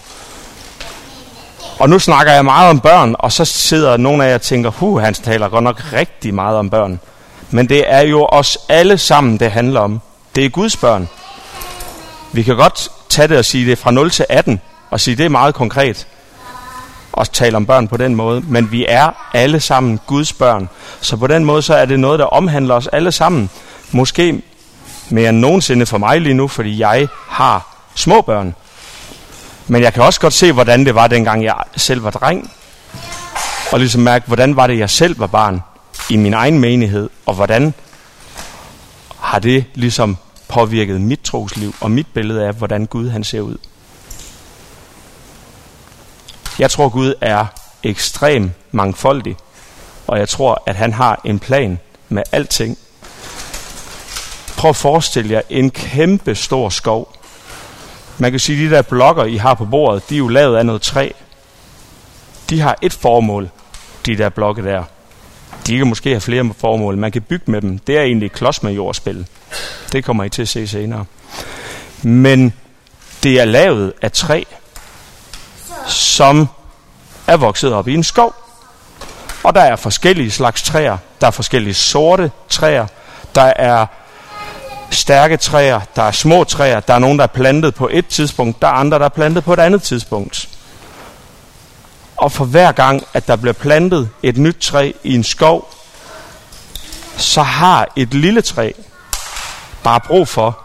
Og 1.78 1.88
nu 1.88 1.98
snakker 1.98 2.32
jeg 2.32 2.44
meget 2.44 2.70
om 2.70 2.80
børn, 2.80 3.14
og 3.18 3.32
så 3.32 3.44
sidder 3.44 3.96
nogle 3.96 4.24
af 4.24 4.28
jer 4.28 4.34
og 4.34 4.42
tænker, 4.42 4.70
huh, 4.70 5.00
han 5.00 5.14
taler 5.14 5.48
godt 5.48 5.64
nok 5.64 5.92
rigtig 5.92 6.34
meget 6.34 6.58
om 6.58 6.70
børn. 6.70 7.00
Men 7.50 7.68
det 7.68 7.84
er 7.86 8.00
jo 8.00 8.26
os 8.32 8.58
alle 8.68 8.98
sammen, 8.98 9.40
det 9.40 9.50
handler 9.50 9.80
om. 9.80 10.00
Det 10.36 10.44
er 10.44 10.48
Guds 10.48 10.76
børn. 10.76 11.08
Vi 12.32 12.42
kan 12.42 12.56
godt 12.56 12.88
tage 13.08 13.28
det 13.28 13.38
og 13.38 13.44
sige 13.44 13.70
det 13.70 13.78
fra 13.78 13.90
0 13.90 14.10
til 14.10 14.26
18, 14.28 14.60
og 14.90 15.00
sige 15.00 15.16
det 15.16 15.24
er 15.24 15.28
meget 15.28 15.54
konkret. 15.54 16.06
Og 17.12 17.32
tale 17.32 17.56
om 17.56 17.66
børn 17.66 17.88
på 17.88 17.96
den 17.96 18.14
måde. 18.14 18.42
Men 18.48 18.72
vi 18.72 18.86
er 18.88 19.30
alle 19.34 19.60
sammen 19.60 20.00
Guds 20.06 20.32
børn. 20.32 20.68
Så 21.00 21.16
på 21.16 21.26
den 21.26 21.44
måde 21.44 21.62
så 21.62 21.74
er 21.74 21.84
det 21.84 22.00
noget, 22.00 22.18
der 22.18 22.24
omhandler 22.24 22.74
os 22.74 22.86
alle 22.86 23.12
sammen. 23.12 23.50
Måske 23.92 24.42
mere 25.10 25.28
end 25.28 25.38
nogensinde 25.38 25.86
for 25.86 25.98
mig 25.98 26.20
lige 26.20 26.34
nu, 26.34 26.48
fordi 26.48 26.78
jeg 26.78 27.08
har 27.28 27.76
små 27.94 28.20
børn. 28.20 28.54
Men 29.66 29.82
jeg 29.82 29.94
kan 29.94 30.02
også 30.02 30.20
godt 30.20 30.32
se, 30.32 30.52
hvordan 30.52 30.84
det 30.86 30.94
var, 30.94 31.06
dengang 31.06 31.44
jeg 31.44 31.56
selv 31.76 32.04
var 32.04 32.10
dreng. 32.10 32.52
Og 33.72 33.78
ligesom 33.78 34.00
mærke, 34.00 34.26
hvordan 34.26 34.56
var 34.56 34.66
det, 34.66 34.78
jeg 34.78 34.90
selv 34.90 35.20
var 35.20 35.26
barn 35.26 35.62
i 36.10 36.16
min 36.16 36.34
egen 36.34 36.58
menighed, 36.58 37.10
og 37.26 37.34
hvordan 37.34 37.74
har 39.20 39.38
det 39.38 39.64
ligesom 39.74 40.16
påvirket 40.48 41.00
mit 41.00 41.20
trosliv 41.20 41.74
og 41.80 41.90
mit 41.90 42.06
billede 42.14 42.46
af, 42.46 42.54
hvordan 42.54 42.86
Gud 42.86 43.08
han 43.08 43.24
ser 43.24 43.40
ud. 43.40 43.56
Jeg 46.58 46.70
tror, 46.70 46.88
Gud 46.88 47.14
er 47.20 47.46
ekstrem 47.82 48.50
mangfoldig, 48.72 49.36
og 50.06 50.18
jeg 50.18 50.28
tror, 50.28 50.62
at 50.66 50.76
han 50.76 50.92
har 50.92 51.20
en 51.24 51.38
plan 51.38 51.78
med 52.08 52.22
alting. 52.32 52.78
Prøv 54.58 54.68
at 54.68 54.76
forestille 54.76 55.32
jer 55.32 55.40
en 55.50 55.70
kæmpe 55.70 56.34
stor 56.34 56.68
skov. 56.68 57.12
Man 58.18 58.30
kan 58.30 58.40
sige, 58.40 58.64
at 58.64 58.70
de 58.70 58.76
der 58.76 58.82
blokker, 58.82 59.24
I 59.24 59.36
har 59.36 59.54
på 59.54 59.64
bordet, 59.64 60.08
de 60.08 60.14
er 60.14 60.18
jo 60.18 60.28
lavet 60.28 60.56
af 60.56 60.66
noget 60.66 60.82
træ. 60.82 61.10
De 62.50 62.60
har 62.60 62.76
et 62.82 62.92
formål, 62.92 63.50
de 64.06 64.18
der 64.18 64.28
blokke 64.28 64.62
der. 64.62 64.84
De 65.66 65.76
kan 65.76 65.86
måske 65.86 66.10
have 66.10 66.20
flere 66.20 66.54
formål. 66.58 66.98
Man 66.98 67.12
kan 67.12 67.22
bygge 67.22 67.50
med 67.50 67.60
dem. 67.60 67.78
Det 67.78 67.98
er 67.98 68.02
egentlig 68.02 68.32
klods 68.32 68.62
med 68.62 68.72
jordspil. 68.72 69.26
Det 69.92 70.04
kommer 70.04 70.24
I 70.24 70.28
til 70.28 70.42
at 70.42 70.48
se 70.48 70.68
senere. 70.68 71.04
Men 72.02 72.52
det 73.22 73.40
er 73.40 73.44
lavet 73.44 73.92
af 74.02 74.12
træ, 74.12 74.42
som 75.88 76.48
er 77.26 77.36
vokset 77.36 77.72
op 77.72 77.88
i 77.88 77.94
en 77.94 78.04
skov. 78.04 78.34
Og 79.42 79.54
der 79.54 79.60
er 79.60 79.76
forskellige 79.76 80.30
slags 80.30 80.62
træer. 80.62 80.98
Der 81.20 81.26
er 81.26 81.30
forskellige 81.30 81.74
sorte 81.74 82.30
træer. 82.48 82.86
Der 83.34 83.52
er 83.56 83.86
stærke 84.90 85.36
træer, 85.36 85.80
der 85.96 86.02
er 86.02 86.10
små 86.10 86.44
træer, 86.44 86.80
der 86.80 86.94
er 86.94 86.98
nogen, 86.98 87.18
der 87.18 87.22
er 87.22 87.28
plantet 87.28 87.74
på 87.74 87.88
et 87.92 88.06
tidspunkt, 88.06 88.62
der 88.62 88.68
er 88.68 88.72
andre, 88.72 88.98
der 88.98 89.04
er 89.04 89.08
plantet 89.08 89.44
på 89.44 89.52
et 89.52 89.58
andet 89.58 89.82
tidspunkt. 89.82 90.48
Og 92.16 92.32
for 92.32 92.44
hver 92.44 92.72
gang, 92.72 93.02
at 93.14 93.26
der 93.28 93.36
bliver 93.36 93.52
plantet 93.52 94.08
et 94.22 94.36
nyt 94.36 94.56
træ 94.60 94.92
i 95.04 95.14
en 95.14 95.24
skov, 95.24 95.74
så 97.16 97.42
har 97.42 97.88
et 97.96 98.14
lille 98.14 98.42
træ 98.42 98.72
bare 99.82 100.00
brug 100.00 100.28
for 100.28 100.58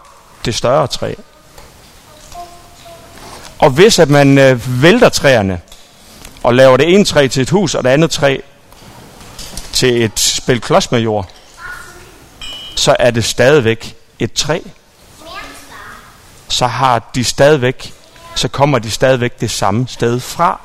det 0.46 0.56
større 0.56 0.88
træ. 0.88 1.13
Og 3.60 3.70
hvis 3.70 4.00
at 4.00 4.10
man 4.10 4.38
øh, 4.38 4.82
vælter 4.82 5.10
træerne 5.10 5.62
og 6.44 6.53
laver 6.53 6.77
det 6.77 6.94
ene 6.94 7.06
træ 7.06 7.27
til 7.27 7.42
et 7.42 7.50
hus 7.50 7.75
og 7.75 7.84
det 7.84 7.89
andet 7.89 8.12
træ 8.12 8.38
til 9.74 10.03
et 10.03 10.20
spil 10.20 10.62
klods 10.62 10.92
med 10.92 11.00
jord, 11.00 11.30
så 12.75 12.96
er 13.00 13.12
det 13.12 13.25
stadigvæk 13.25 13.96
et 14.20 14.34
træ. 14.34 14.60
Så 16.50 16.67
har 16.67 17.12
de 17.15 17.24
stadigvæk, 17.24 17.93
så 18.36 18.48
kommer 18.48 18.79
de 18.79 18.91
stadigvæk 18.91 19.39
det 19.41 19.51
samme 19.51 19.88
sted 19.88 20.20
fra. 20.20 20.62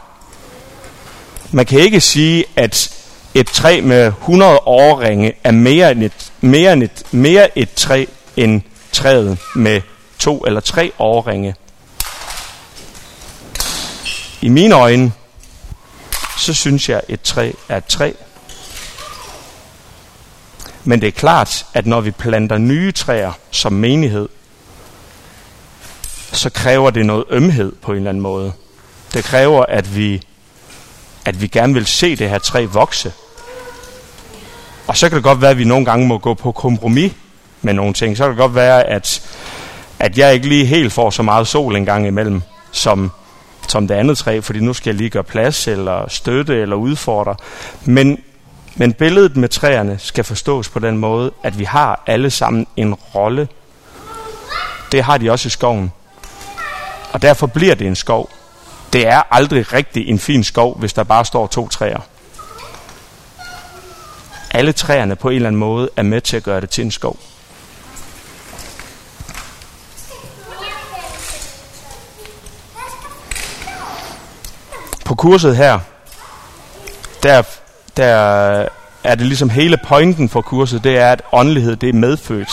Man 1.51 1.67
kan 1.67 1.81
ikke 1.81 2.01
sige, 2.01 2.45
at 2.57 2.95
et 3.35 3.47
træ 3.47 3.81
med 3.81 4.07
100 4.07 4.59
årringe 4.59 5.33
er 5.45 5.51
mere 5.51 5.93
end 5.93 6.03
et, 6.03 6.33
mere 6.41 6.73
end 6.73 6.83
et, 6.83 7.03
mere 7.11 7.59
et 7.59 7.75
træ 7.75 8.05
end 8.37 8.63
træet 8.93 9.39
med 9.55 9.81
to 10.19 10.41
eller 10.41 10.61
tre 10.61 10.93
årringe. 10.99 11.55
I 14.41 14.49
mine 14.49 14.75
øjne, 14.75 15.13
så 16.39 16.55
synes 16.55 16.89
jeg, 16.89 16.97
at 16.97 17.05
et 17.09 17.21
træ 17.21 17.53
er 17.69 17.77
et 17.77 17.85
træ. 17.85 18.13
Men 20.85 21.01
det 21.01 21.07
er 21.07 21.13
klart, 21.13 21.67
at 21.75 21.87
når 21.87 22.01
vi 22.01 22.11
planter 22.11 22.59
nye 22.59 22.93
træer 22.93 23.33
som 23.51 23.73
menighed, 23.73 24.29
så 26.33 26.51
kræver 26.51 26.91
det 26.91 27.07
noget 27.07 27.25
ømhed 27.31 27.73
på 27.83 27.93
en 27.93 27.97
eller 27.97 28.11
anden 28.11 28.23
måde. 28.23 28.53
Det 29.15 29.25
kræver, 29.25 29.65
at 29.69 29.97
vi, 29.97 30.23
at 31.25 31.41
vi 31.41 31.47
gerne 31.47 31.75
vil 31.75 31.87
se 31.87 32.17
det 32.17 32.31
her 32.31 32.39
træ 32.39 32.67
vokse. 32.67 33.13
Og 34.87 34.97
så 34.97 35.09
kan 35.09 35.17
det 35.17 35.25
godt 35.25 35.41
være, 35.41 35.51
at 35.51 35.59
vi 35.59 35.65
nogle 35.65 35.85
gange 35.85 36.07
må 36.07 36.19
gå 36.19 36.35
på 36.35 36.53
kompromis 36.53 37.13
med 37.63 37.75
nogle 37.75 37.93
ting. 37.95 38.17
Så 38.17 38.23
kan 38.23 38.31
det 38.31 38.39
godt 38.39 38.55
være, 38.55 38.85
at, 38.85 39.23
at 39.99 40.19
jeg 40.19 40.35
ikke 40.35 40.49
lige 40.49 40.67
helt 40.67 40.93
får 40.93 41.11
så 41.11 41.23
meget 41.23 41.47
sol 41.47 41.77
en 41.77 41.85
gang 41.85 42.07
imellem, 42.07 42.43
som, 42.71 43.11
som 43.69 43.89
det 43.89 43.95
andet 43.95 44.19
træ, 44.19 44.41
fordi 44.41 44.61
nu 44.61 44.73
skal 44.73 44.91
jeg 44.91 44.97
lige 44.97 45.11
gøre 45.11 45.25
plads, 45.25 45.69
eller 45.69 46.09
støtte, 46.09 46.61
eller 46.61 46.77
udfordre. 46.77 47.35
Men, 47.85 48.19
men 48.79 48.93
billedet 48.93 49.37
med 49.37 49.49
træerne 49.49 49.99
skal 49.99 50.25
forstås 50.25 50.69
på 50.69 50.79
den 50.79 50.99
måde, 50.99 51.33
at 51.43 51.59
vi 51.59 51.65
har 51.65 52.03
alle 52.07 52.31
sammen 52.31 52.67
en 52.77 52.95
rolle. 52.95 53.49
Det 54.93 55.03
har 55.03 55.19
de 55.19 55.31
også 55.31 55.47
i 55.47 55.51
skoven. 55.51 55.93
Og 57.13 57.23
derfor 57.23 57.47
bliver 57.47 57.75
det 57.75 57.87
en 57.87 57.97
skov. 57.97 58.31
Det 58.93 59.07
er 59.07 59.23
aldrig 59.31 59.73
rigtig 59.73 60.09
en 60.09 60.19
fin 60.19 60.45
skov, 60.45 60.79
hvis 60.79 60.93
der 60.93 61.05
bare 61.05 61.25
står 61.25 61.47
to 61.47 61.69
træer. 61.69 62.01
Alle 64.51 64.73
træerne 64.73 65.17
på 65.17 65.29
en 65.29 65.37
eller 65.37 65.49
anden 65.49 65.61
måde 65.61 65.91
er 65.97 66.03
med 66.03 66.21
til 66.21 66.37
at 66.37 66.43
gøre 66.43 66.61
det 66.61 66.71
til 66.71 66.85
en 66.85 66.91
skov. 66.91 67.17
På 75.05 75.15
kurset 75.15 75.57
her, 75.57 75.79
der, 77.23 77.43
der 77.99 78.67
er 79.05 79.15
det 79.15 79.27
ligesom 79.27 79.51
hele 79.51 79.79
pointen 79.89 80.29
for 80.29 80.41
kurset, 80.41 80.85
det 80.85 80.99
er, 80.99 81.13
at 81.13 81.23
åndelighed 81.33 81.77
det 81.77 81.89
er 81.89 81.93
medfødt. 81.93 82.51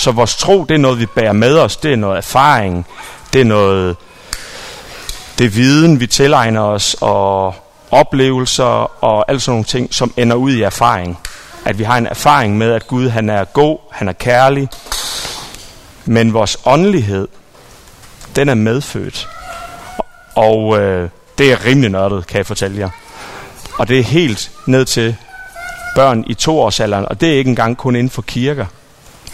Så 0.00 0.12
vores 0.12 0.36
tro, 0.36 0.64
det 0.64 0.74
er 0.74 0.78
noget, 0.78 1.00
vi 1.00 1.06
bærer 1.06 1.32
med 1.32 1.58
os. 1.58 1.76
Det 1.76 1.92
er 1.92 1.96
noget 1.96 2.16
erfaring. 2.16 2.86
Det 3.32 3.40
er 3.40 3.44
noget, 3.44 3.96
det 5.38 5.44
er 5.44 5.50
viden, 5.50 6.00
vi 6.00 6.06
tilegner 6.06 6.60
os, 6.60 6.96
og 7.00 7.54
oplevelser 7.90 9.04
og 9.04 9.24
alt 9.28 9.42
sådan 9.42 9.52
nogle 9.52 9.64
ting, 9.64 9.94
som 9.94 10.12
ender 10.16 10.36
ud 10.36 10.52
i 10.52 10.62
erfaring. 10.62 11.18
At 11.64 11.78
vi 11.78 11.84
har 11.84 11.98
en 11.98 12.06
erfaring 12.06 12.58
med, 12.58 12.72
at 12.72 12.86
Gud 12.86 13.08
han 13.08 13.30
er 13.30 13.44
god, 13.44 13.78
han 13.92 14.08
er 14.08 14.12
kærlig. 14.12 14.68
Men 16.04 16.32
vores 16.32 16.58
åndelighed, 16.66 17.28
den 18.36 18.48
er 18.48 18.54
medfødt. 18.54 19.28
Og 20.34 20.78
øh, 20.80 21.08
det 21.38 21.52
er 21.52 21.64
rimelig 21.64 21.90
nørdet, 21.90 22.26
kan 22.26 22.38
jeg 22.38 22.46
fortælle 22.46 22.78
jer. 22.78 22.88
Og 23.78 23.88
det 23.88 23.98
er 23.98 24.02
helt 24.02 24.50
ned 24.66 24.84
til 24.84 25.16
børn 25.94 26.24
i 26.26 26.34
toårsalderen, 26.34 27.06
og 27.08 27.20
det 27.20 27.28
er 27.28 27.38
ikke 27.38 27.48
engang 27.48 27.76
kun 27.76 27.96
inden 27.96 28.10
for 28.10 28.22
kirker. 28.22 28.66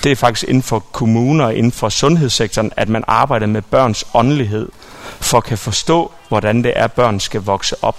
Det 0.05 0.13
er 0.13 0.17
faktisk 0.17 0.49
inden 0.49 0.63
for 0.63 0.79
kommuner 0.79 1.45
og 1.45 1.55
inden 1.55 1.73
for 1.73 1.89
sundhedssektoren, 1.89 2.73
at 2.77 2.89
man 2.89 3.05
arbejder 3.07 3.47
med 3.47 3.63
børns 3.63 4.05
åndelighed, 4.15 4.69
for 5.21 5.39
at 5.39 5.45
kan 5.45 5.59
forstå, 5.59 6.13
hvordan 6.29 6.65
det 6.65 6.73
er, 6.77 6.85
at 6.85 6.93
børn 6.93 7.21
skal 7.21 7.41
vokse 7.41 7.77
op 7.83 7.97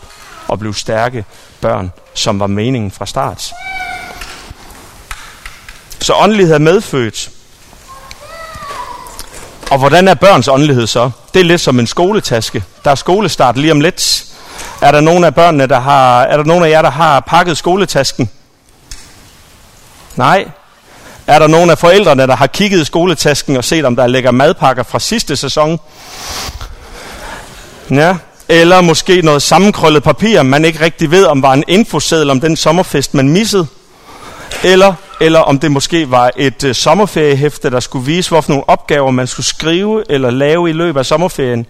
og 0.47 0.59
blive 0.59 0.75
stærke 0.75 1.25
børn, 1.61 1.91
som 2.13 2.39
var 2.39 2.47
meningen 2.47 2.91
fra 2.91 3.05
start. 3.05 3.51
Så 5.99 6.13
åndelighed 6.13 6.55
er 6.55 6.59
medfødt. 6.59 7.31
Og 9.71 9.77
hvordan 9.77 10.07
er 10.07 10.13
børns 10.13 10.47
åndelighed 10.47 10.87
så? 10.87 11.11
Det 11.33 11.39
er 11.39 11.43
lidt 11.43 11.61
som 11.61 11.79
en 11.79 11.87
skoletaske. 11.87 12.63
Der 12.83 12.91
er 12.91 12.95
skolestart 12.95 13.57
lige 13.57 13.71
om 13.71 13.79
lidt. 13.79 14.25
Er 14.81 14.91
der 14.91 15.01
nogen 15.01 15.23
af 15.23 15.35
børnene, 15.35 15.67
der 15.67 15.79
har, 15.79 16.23
er 16.23 16.37
der 16.37 16.43
nogen 16.43 16.63
af 16.63 16.69
jer, 16.69 16.81
der 16.81 16.89
har 16.89 17.19
pakket 17.19 17.57
skoletasken? 17.57 18.29
Nej. 20.15 20.45
Er 21.27 21.39
der 21.39 21.47
nogen 21.47 21.69
af 21.69 21.77
forældrene, 21.77 22.27
der 22.27 22.35
har 22.35 22.47
kigget 22.47 22.81
i 22.81 22.85
skoletasken 22.85 23.57
og 23.57 23.63
set, 23.63 23.85
om 23.85 23.95
der 23.95 24.07
ligger 24.07 24.31
madpakker 24.31 24.83
fra 24.83 24.99
sidste 24.99 25.35
sæson? 25.35 25.79
Ja, 27.89 28.15
eller 28.49 28.81
måske 28.81 29.21
noget 29.21 29.41
sammenkrøllet 29.41 30.03
papir, 30.03 30.41
man 30.43 30.65
ikke 30.65 30.81
rigtig 30.81 31.11
ved, 31.11 31.25
om 31.25 31.41
var 31.41 31.53
en 31.53 31.63
infoseddel 31.67 32.29
om 32.29 32.41
den 32.41 32.57
sommerfest, 32.57 33.13
man 33.13 33.29
missede. 33.29 33.67
Eller, 34.63 34.93
eller 35.21 35.39
om 35.39 35.59
det 35.59 35.71
måske 35.71 36.11
var 36.11 36.31
et 36.37 36.63
øh, 36.63 36.75
sommerferiehæfte, 36.75 37.69
der 37.69 37.79
skulle 37.79 38.05
vise, 38.05 38.29
hvorfor 38.29 38.51
nogle 38.51 38.69
opgaver 38.69 39.11
man 39.11 39.27
skulle 39.27 39.45
skrive 39.45 40.03
eller 40.09 40.29
lave 40.29 40.69
i 40.69 40.73
løbet 40.73 40.99
af 40.99 41.05
sommerferien. 41.05 41.65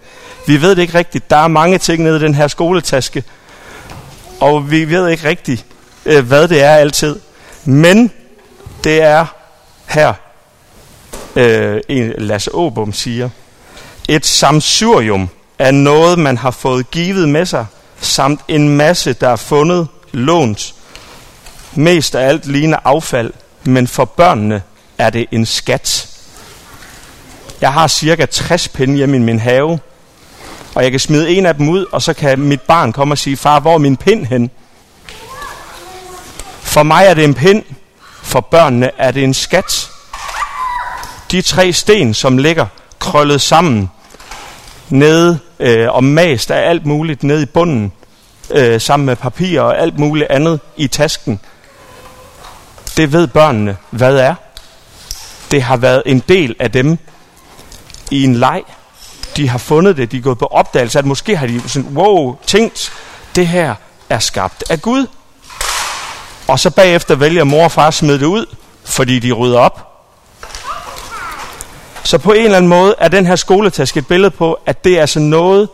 Vi 0.46 0.62
ved 0.62 0.70
det 0.76 0.82
ikke 0.82 0.98
rigtigt. 0.98 1.30
Der 1.30 1.36
er 1.36 1.48
mange 1.48 1.78
ting 1.78 2.02
nede 2.02 2.16
i 2.16 2.20
den 2.20 2.34
her 2.34 2.48
skoletaske, 2.48 3.24
og 4.40 4.70
vi 4.70 4.84
ved 4.84 5.08
ikke 5.08 5.28
rigtigt, 5.28 5.64
øh, 6.06 6.26
hvad 6.26 6.48
det 6.48 6.62
er 6.62 6.70
altid. 6.70 7.20
Men 7.64 8.10
det 8.84 9.02
er 9.02 9.26
her, 9.86 10.12
øh, 11.36 11.80
en 11.88 12.12
Lasse 12.18 12.54
Åbom 12.54 12.92
siger, 12.92 13.28
et 14.08 14.26
samsurium 14.26 15.28
er 15.58 15.70
noget, 15.70 16.18
man 16.18 16.38
har 16.38 16.50
fået 16.50 16.90
givet 16.90 17.28
med 17.28 17.46
sig, 17.46 17.66
samt 18.00 18.40
en 18.48 18.68
masse, 18.68 19.12
der 19.12 19.28
er 19.28 19.36
fundet, 19.36 19.88
lånt. 20.12 20.74
Mest 21.74 22.14
af 22.14 22.28
alt 22.28 22.46
ligner 22.46 22.78
affald, 22.84 23.32
men 23.64 23.88
for 23.88 24.04
børnene 24.04 24.62
er 24.98 25.10
det 25.10 25.26
en 25.30 25.46
skat. 25.46 26.08
Jeg 27.60 27.72
har 27.72 27.88
cirka 27.88 28.26
60 28.26 28.68
pinde 28.68 28.96
hjemme 28.96 29.16
i 29.16 29.20
min 29.20 29.38
have, 29.38 29.78
og 30.74 30.82
jeg 30.82 30.90
kan 30.90 31.00
smide 31.00 31.30
en 31.30 31.46
af 31.46 31.54
dem 31.54 31.68
ud, 31.68 31.86
og 31.92 32.02
så 32.02 32.12
kan 32.12 32.40
mit 32.40 32.60
barn 32.60 32.92
komme 32.92 33.14
og 33.14 33.18
sige, 33.18 33.36
far, 33.36 33.60
hvor 33.60 33.74
er 33.74 33.78
min 33.78 33.96
pind 33.96 34.26
hen? 34.26 34.50
For 36.60 36.82
mig 36.82 37.06
er 37.06 37.14
det 37.14 37.24
en 37.24 37.34
pind, 37.34 37.64
for 38.22 38.40
børnene 38.40 38.90
er 38.98 39.10
det 39.10 39.24
en 39.24 39.34
skat. 39.34 39.90
De 41.30 41.42
tre 41.42 41.72
sten, 41.72 42.14
som 42.14 42.38
ligger 42.38 42.66
krøllet 42.98 43.40
sammen, 43.40 43.90
nede 44.88 45.38
øh, 45.60 45.88
og 45.90 46.04
mast 46.04 46.50
af 46.50 46.70
alt 46.70 46.86
muligt 46.86 47.22
nede 47.22 47.42
i 47.42 47.46
bunden, 47.46 47.92
øh, 48.50 48.80
sammen 48.80 49.06
med 49.06 49.16
papir 49.16 49.60
og 49.60 49.78
alt 49.78 49.98
muligt 49.98 50.30
andet 50.30 50.60
i 50.76 50.86
tasken. 50.86 51.40
Det 52.96 53.12
ved 53.12 53.26
børnene, 53.26 53.76
hvad 53.90 54.16
er. 54.16 54.34
Det 55.50 55.62
har 55.62 55.76
været 55.76 56.02
en 56.06 56.22
del 56.28 56.56
af 56.58 56.72
dem 56.72 56.98
i 58.10 58.24
en 58.24 58.34
leg. 58.34 58.62
De 59.36 59.48
har 59.48 59.58
fundet 59.58 59.96
det, 59.96 60.12
de 60.12 60.16
er 60.16 60.22
gået 60.22 60.38
på 60.38 60.46
opdagelse, 60.46 60.98
at 60.98 61.04
måske 61.04 61.36
har 61.36 61.46
de 61.46 61.68
sådan, 61.68 61.96
wow, 61.96 62.36
tænkt, 62.46 62.92
det 63.34 63.46
her 63.46 63.74
er 64.08 64.18
skabt 64.18 64.64
af 64.70 64.82
Gud. 64.82 65.06
Og 66.48 66.58
så 66.60 66.70
bagefter 66.70 67.14
vælger 67.14 67.44
mor 67.44 67.64
og 67.64 67.72
far 67.72 67.88
at 67.88 67.94
smide 67.94 68.18
det 68.18 68.26
ud, 68.26 68.46
fordi 68.84 69.18
de 69.18 69.32
rydder 69.32 69.58
op. 69.58 69.88
Så 72.04 72.18
på 72.18 72.32
en 72.32 72.44
eller 72.44 72.56
anden 72.56 72.68
måde 72.68 72.94
er 72.98 73.08
den 73.08 73.26
her 73.26 73.36
skoletaske 73.36 73.98
et 73.98 74.06
billede 74.06 74.30
på, 74.30 74.58
at 74.66 74.84
det 74.84 74.96
er 74.96 75.00
altså 75.00 75.20
noget 75.20 75.68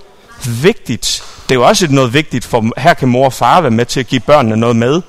vigtigt. 0.62 1.24
Det 1.42 1.50
er 1.50 1.54
jo 1.54 1.66
også 1.66 1.86
noget 1.90 2.12
vigtigt, 2.12 2.44
for 2.44 2.80
her 2.80 2.94
kan 2.94 3.08
mor 3.08 3.24
og 3.24 3.32
far 3.32 3.60
være 3.60 3.70
med 3.70 3.86
til 3.86 4.00
at 4.00 4.06
give 4.06 4.20
børnene 4.20 4.56
noget 4.56 4.76
med. 4.76 5.02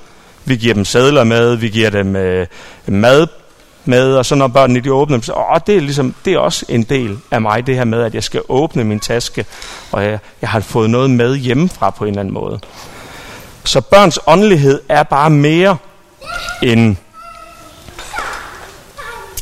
Vi 0.49 0.55
giver 0.55 0.73
dem 0.73 0.85
sædler 0.85 1.23
med, 1.23 1.55
vi 1.55 1.69
giver 1.69 1.89
dem 1.89 2.15
øh, 2.15 2.47
mad 2.85 3.27
med, 3.85 4.13
og 4.15 4.25
så 4.25 4.35
når 4.35 4.47
børnene 4.47 4.79
de 4.79 4.93
åbner 4.93 5.17
dem, 5.17 5.23
så 5.23 5.33
åh, 5.33 5.59
det, 5.67 5.75
er 5.75 5.81
ligesom, 5.81 6.15
det 6.25 6.33
er 6.33 6.38
også 6.39 6.65
en 6.69 6.83
del 6.83 7.17
af 7.31 7.41
mig, 7.41 7.67
det 7.67 7.75
her 7.75 7.83
med, 7.83 8.03
at 8.03 8.15
jeg 8.15 8.23
skal 8.23 8.41
åbne 8.49 8.83
min 8.83 8.99
taske, 8.99 9.45
og 9.91 10.03
jeg, 10.03 10.19
jeg 10.41 10.49
har 10.49 10.59
fået 10.59 10.89
noget 10.89 11.09
med 11.09 11.35
hjemmefra 11.35 11.89
på 11.89 12.03
en 12.03 12.09
eller 12.09 12.19
anden 12.19 12.33
måde. 12.33 12.59
Så 13.63 13.81
børns 13.81 14.19
åndelighed 14.27 14.81
er 14.89 15.03
bare 15.03 15.29
mere 15.29 15.77
end, 16.63 16.95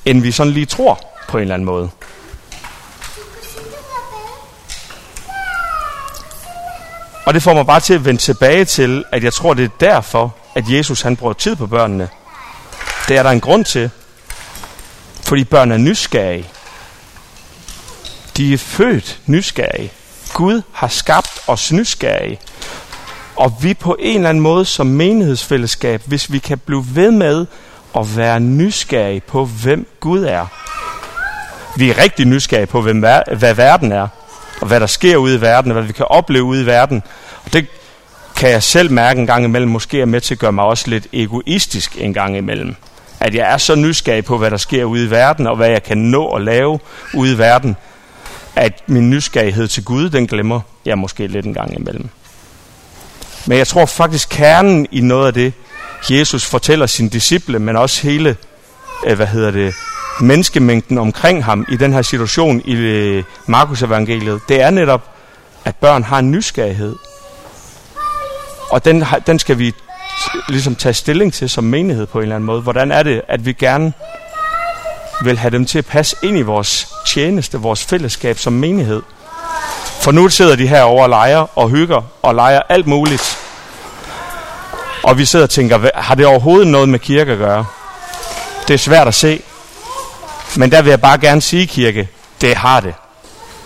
end 0.05 0.21
vi 0.21 0.31
sådan 0.31 0.53
lige 0.53 0.65
tror 0.65 0.99
på 1.29 1.37
en 1.37 1.41
eller 1.41 1.53
anden 1.53 1.65
måde. 1.65 1.89
Og 7.25 7.33
det 7.33 7.43
får 7.43 7.53
mig 7.53 7.65
bare 7.65 7.79
til 7.79 7.93
at 7.93 8.05
vende 8.05 8.21
tilbage 8.21 8.65
til, 8.65 9.03
at 9.11 9.23
jeg 9.23 9.33
tror, 9.33 9.53
det 9.53 9.65
er 9.65 9.69
derfor, 9.79 10.35
at 10.57 10.69
Jesus 10.69 11.01
han 11.01 11.15
bruger 11.15 11.33
tid 11.33 11.55
på 11.55 11.67
børnene. 11.67 12.09
Det 13.07 13.17
er 13.17 13.23
der 13.23 13.29
en 13.29 13.41
grund 13.41 13.65
til. 13.65 13.89
Fordi 15.23 15.43
børn 15.43 15.71
er 15.71 15.77
nysgerrige. 15.77 16.45
De 18.37 18.53
er 18.53 18.57
født 18.57 19.19
nysgerrige. 19.25 19.91
Gud 20.33 20.61
har 20.73 20.87
skabt 20.87 21.39
os 21.47 21.71
nysgerrige. 21.71 22.39
Og 23.35 23.57
vi 23.61 23.73
på 23.73 23.95
en 23.99 24.15
eller 24.15 24.29
anden 24.29 24.41
måde 24.41 24.65
som 24.65 24.87
menighedsfællesskab, 24.87 26.01
hvis 26.05 26.31
vi 26.31 26.39
kan 26.39 26.59
blive 26.59 26.85
ved 26.93 27.11
med 27.11 27.45
at 27.95 28.17
være 28.17 28.39
nysgerrige 28.39 29.21
på, 29.21 29.45
hvem 29.45 29.87
Gud 29.99 30.23
er, 30.23 30.45
vi 31.75 31.89
er 31.89 31.97
rigtig 31.97 32.25
nysgerrige 32.25 32.67
på, 32.67 32.81
hvem, 32.81 32.99
hvad 33.37 33.53
verden 33.53 33.91
er, 33.91 34.07
og 34.61 34.67
hvad 34.67 34.79
der 34.79 34.87
sker 34.87 35.17
ude 35.17 35.35
i 35.35 35.41
verden, 35.41 35.71
og 35.71 35.73
hvad 35.73 35.87
vi 35.87 35.93
kan 35.93 36.05
opleve 36.05 36.43
ude 36.43 36.61
i 36.61 36.65
verden. 36.65 37.03
Og 37.45 37.53
det 37.53 37.67
kan 38.37 38.49
jeg 38.49 38.63
selv 38.63 38.91
mærke 38.91 39.19
en 39.19 39.27
gang 39.27 39.43
imellem, 39.43 39.71
måske 39.71 40.01
er 40.01 40.05
med 40.05 40.21
til 40.21 40.35
at 40.35 40.39
gøre 40.39 40.51
mig 40.51 40.65
også 40.65 40.89
lidt 40.89 41.07
egoistisk 41.13 41.97
en 41.99 42.13
gang 42.13 42.37
imellem. 42.37 42.75
At 43.19 43.35
jeg 43.35 43.53
er 43.53 43.57
så 43.57 43.75
nysgerrig 43.75 44.25
på, 44.25 44.37
hvad 44.37 44.51
der 44.51 44.57
sker 44.57 44.83
ude 44.83 45.05
i 45.05 45.09
verden, 45.09 45.47
og 45.47 45.55
hvad 45.55 45.69
jeg 45.69 45.83
kan 45.83 45.97
nå 45.97 46.27
at 46.27 46.41
lave 46.41 46.79
ude 47.13 47.33
i 47.33 47.37
verden, 47.37 47.75
at 48.55 48.83
min 48.87 49.09
nysgerrighed 49.09 49.67
til 49.67 49.83
Gud, 49.83 50.09
den 50.09 50.27
glemmer 50.27 50.59
jeg 50.85 50.97
måske 50.97 51.27
lidt 51.27 51.45
en 51.45 51.53
gang 51.53 51.79
imellem. 51.79 52.09
Men 53.45 53.57
jeg 53.57 53.67
tror 53.67 53.85
faktisk 53.85 54.29
kernen 54.29 54.87
i 54.91 55.01
noget 55.01 55.27
af 55.27 55.33
det, 55.33 55.53
Jesus 56.09 56.45
fortæller 56.45 56.85
sine 56.85 57.09
disciple, 57.09 57.59
men 57.59 57.75
også 57.75 58.03
hele, 58.03 58.35
øh, 59.07 59.15
hvad 59.15 59.27
hedder 59.27 59.51
det, 59.51 59.73
menneskemængden 60.21 60.97
omkring 60.97 61.45
ham 61.45 61.65
i 61.69 61.77
den 61.77 61.93
her 61.93 62.01
situation 62.01 62.61
i 62.65 62.73
øh, 62.73 63.23
Markus 63.45 63.81
evangeliet, 63.81 64.41
det 64.49 64.61
er 64.61 64.69
netop, 64.69 65.03
at 65.65 65.75
børn 65.75 66.03
har 66.03 66.19
en 66.19 66.31
nysgerrighed. 66.31 66.95
Og 68.69 68.85
den, 68.85 69.05
den 69.27 69.39
skal 69.39 69.57
vi 69.57 69.73
ligesom 70.49 70.75
tage 70.75 70.93
stilling 70.93 71.33
til 71.33 71.49
som 71.49 71.63
menighed 71.63 72.05
på 72.05 72.17
en 72.17 72.21
eller 72.21 72.35
anden 72.35 72.45
måde. 72.45 72.61
Hvordan 72.61 72.91
er 72.91 73.03
det, 73.03 73.21
at 73.27 73.45
vi 73.45 73.53
gerne 73.53 73.93
vil 75.23 75.37
have 75.37 75.51
dem 75.51 75.65
til 75.65 75.77
at 75.77 75.85
passe 75.85 76.15
ind 76.23 76.37
i 76.37 76.41
vores 76.41 76.87
tjeneste, 77.07 77.57
vores 77.57 77.85
fællesskab 77.85 78.37
som 78.37 78.53
menighed. 78.53 79.01
For 80.01 80.11
nu 80.11 80.29
sidder 80.29 80.55
de 80.55 80.67
her 80.67 80.81
over 80.81 81.03
og 81.03 81.09
leger 81.09 81.57
og 81.57 81.69
hygger 81.69 82.01
og 82.21 82.35
leger 82.35 82.61
alt 82.69 82.87
muligt. 82.87 83.37
Og 85.03 85.17
vi 85.17 85.25
sidder 85.25 85.45
og 85.45 85.49
tænker, 85.49 85.89
har 85.95 86.15
det 86.15 86.25
overhovedet 86.25 86.67
noget 86.67 86.89
med 86.89 86.99
kirke 86.99 87.31
at 87.31 87.37
gøre? 87.37 87.65
Det 88.67 88.73
er 88.73 88.77
svært 88.77 89.07
at 89.07 89.13
se. 89.13 89.41
Men 90.57 90.71
der 90.71 90.81
vil 90.81 90.89
jeg 90.89 91.01
bare 91.01 91.17
gerne 91.17 91.41
sige, 91.41 91.67
kirke, 91.67 92.09
det 92.41 92.55
har 92.55 92.79
det. 92.79 92.93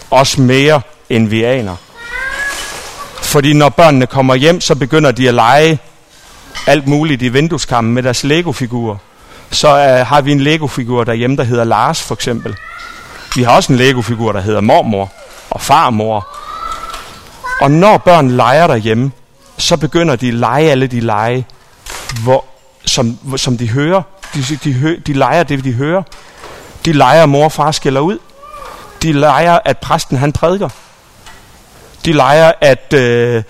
Også 0.09 0.41
mere, 0.41 0.81
end 1.09 1.27
vi 1.27 1.43
aner. 1.43 1.75
Fordi 3.31 3.53
når 3.53 3.69
børnene 3.69 4.07
kommer 4.07 4.35
hjem, 4.35 4.61
så 4.61 4.75
begynder 4.75 5.11
de 5.11 5.27
at 5.27 5.33
lege 5.33 5.79
alt 6.67 6.87
muligt 6.87 7.21
i 7.21 7.29
vindueskammen 7.29 7.93
med 7.93 8.03
deres 8.03 8.23
Lego-figurer. 8.23 8.97
Så 9.51 9.67
øh, 9.67 10.07
har 10.07 10.21
vi 10.21 10.31
en 10.31 10.41
Lego-figur 10.41 11.03
derhjemme, 11.03 11.37
der 11.37 11.43
hedder 11.43 11.63
Lars 11.63 12.01
for 12.01 12.15
eksempel. 12.15 12.55
Vi 13.35 13.43
har 13.43 13.55
også 13.55 13.73
en 13.73 13.79
Lego-figur, 13.79 14.31
der 14.31 14.41
hedder 14.41 14.61
mormor 14.61 15.11
og 15.49 15.61
farmor. 15.61 16.27
Og 17.61 17.71
når 17.71 17.97
børn 17.97 18.31
leger 18.31 18.67
derhjemme, 18.67 19.11
så 19.57 19.77
begynder 19.77 20.15
de 20.15 20.27
at 20.27 20.33
lege 20.33 20.71
alle 20.71 20.87
de 20.87 20.99
lege, 20.99 21.45
hvor, 22.23 22.45
som, 22.85 23.37
som 23.37 23.57
de 23.57 23.69
hører. 23.69 24.01
De, 24.33 24.59
de, 24.63 25.01
de 25.07 25.13
leger 25.13 25.43
det, 25.43 25.63
de 25.63 25.73
hører. 25.73 26.03
De 26.85 26.93
leger, 26.93 27.25
mor 27.25 27.43
og 27.43 27.51
far 27.51 27.71
skælder 27.71 28.01
ud. 28.01 28.19
De 29.01 29.11
leger, 29.11 29.59
at 29.65 29.77
præsten 29.77 30.17
han 30.17 30.31
prædiker. 30.31 30.69
De 32.05 32.13
leger, 32.13 32.51
at 32.61 32.93
øh, 32.93 33.43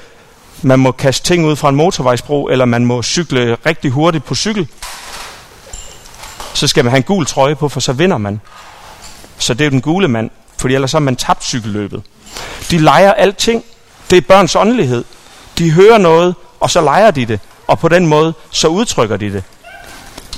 man 0.62 0.80
må 0.80 0.92
kaste 0.92 1.28
ting 1.28 1.46
ud 1.46 1.56
fra 1.56 1.70
en 1.70 1.76
motorvejsbro, 1.76 2.48
eller 2.48 2.66
man 2.66 2.86
må 2.86 3.04
cykle 3.04 3.58
rigtig 3.66 3.92
hurtigt 3.92 4.26
på 4.26 4.36
cykel. 4.36 4.68
Så 6.54 6.68
skal 6.68 6.86
man 6.86 6.92
have 6.92 6.98
en 6.98 7.04
gul 7.04 7.26
trøje 7.26 7.56
på, 7.56 7.70
for 7.70 7.80
så 7.80 7.94
vinder 7.94 8.18
man. 8.18 8.42
Så 9.38 9.54
det 9.54 9.66
er 9.66 9.70
den 9.70 9.82
gule 9.82 10.08
mand, 10.08 10.30
fordi 10.58 10.76
ellers 10.76 10.92
har 10.92 11.00
man 11.00 11.16
tabt 11.16 11.44
cykelløbet. 11.44 12.04
De 12.72 12.78
leger 12.78 13.14
alting. 13.14 13.64
Det 14.10 14.18
er 14.18 14.22
børns 14.22 14.56
åndelighed. 14.56 15.04
De 15.58 15.72
hører 15.72 15.98
noget, 15.98 16.36
og 16.60 16.70
så 16.70 16.82
leger 16.82 17.12
de 17.12 17.26
det. 17.26 17.40
Og 17.68 17.80
på 17.80 17.88
den 17.88 18.06
måde, 18.06 18.34
så 18.52 18.68
udtrykker 18.68 19.18
de 19.18 19.34
det. 19.34 19.44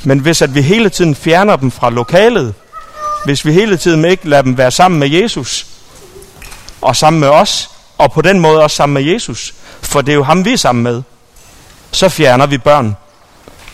Men 0.04 0.20
hvis 0.20 0.42
at 0.42 0.56
vi 0.56 0.62
hele 0.62 0.90
tiden 0.90 1.16
fjerner 1.16 1.56
dem 1.56 1.72
fra 1.72 1.90
lokalet, 1.90 2.54
hvis 3.26 3.46
vi 3.46 3.54
hele 3.54 3.78
tiden 3.78 4.06
ikke 4.06 4.30
lader 4.30 4.42
dem 4.42 4.58
være 4.58 4.72
sammen 4.72 5.00
med 5.00 5.10
Jesus, 5.10 5.68
og 6.82 6.96
sammen 6.96 7.20
med 7.20 7.28
os, 7.28 7.70
og 8.04 8.12
på 8.12 8.22
den 8.22 8.40
måde 8.40 8.64
også 8.64 8.76
sammen 8.76 8.94
med 8.94 9.14
Jesus, 9.14 9.54
for 9.82 10.02
det 10.02 10.12
er 10.12 10.16
jo 10.16 10.24
ham, 10.24 10.46
vi 10.46 10.54
er 10.54 10.58
sammen 10.58 10.84
med, 10.84 11.04
så 11.92 12.10
fjerner 12.10 12.46
vi 12.46 12.58
børn 12.58 12.96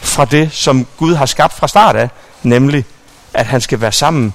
fra 0.01 0.25
det, 0.25 0.53
som 0.53 0.87
Gud 0.97 1.15
har 1.15 1.25
skabt 1.25 1.53
fra 1.53 1.67
start 1.67 1.95
af, 1.95 2.09
nemlig 2.43 2.85
at 3.33 3.45
han 3.45 3.61
skal 3.61 3.81
være 3.81 3.91
sammen 3.91 4.33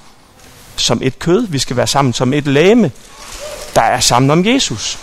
som 0.75 0.99
et 1.03 1.19
kød, 1.19 1.47
vi 1.47 1.59
skal 1.59 1.77
være 1.77 1.87
sammen 1.87 2.13
som 2.13 2.33
et 2.33 2.47
læme, 2.47 2.91
der 3.75 3.81
er 3.81 3.99
sammen 3.99 4.31
om 4.31 4.45
Jesus. 4.45 4.99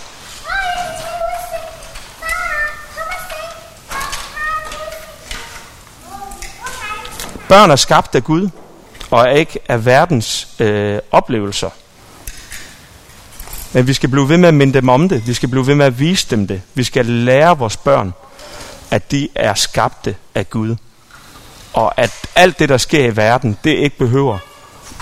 Børn 7.49 7.71
er 7.71 7.77
skabt 7.77 8.15
af 8.15 8.25
Gud, 8.25 8.49
og 9.11 9.33
ikke 9.33 9.59
af 9.69 9.87
verdens 9.87 10.49
øh, 10.59 10.99
oplevelser. 11.11 11.71
Men 13.73 13.87
vi 13.87 13.93
skal 13.93 14.09
blive 14.09 14.29
ved 14.29 14.37
med 14.37 14.49
at 14.49 14.55
minde 14.55 14.73
dem 14.73 14.89
om 14.89 15.09
det. 15.09 15.27
Vi 15.27 15.35
skal 15.35 15.49
blive 15.49 15.67
ved 15.67 15.75
med 15.75 15.87
at 15.87 15.99
vise 15.99 16.27
dem 16.31 16.47
det. 16.47 16.63
Vi 16.75 16.85
skal 16.85 17.07
lære 17.07 17.59
vores 17.59 17.77
børn, 17.77 18.13
at 18.91 19.11
de 19.11 19.29
er 19.35 19.55
skabte 19.55 20.17
af 20.35 20.51
Gud. 20.51 20.77
Og 21.73 22.01
at 22.01 22.13
alt 22.37 22.59
det, 22.59 22.69
der 22.69 22.77
sker 22.77 23.05
i 23.07 23.17
verden, 23.17 23.59
det 23.65 23.71
ikke 23.71 23.99
behøver, 23.99 24.39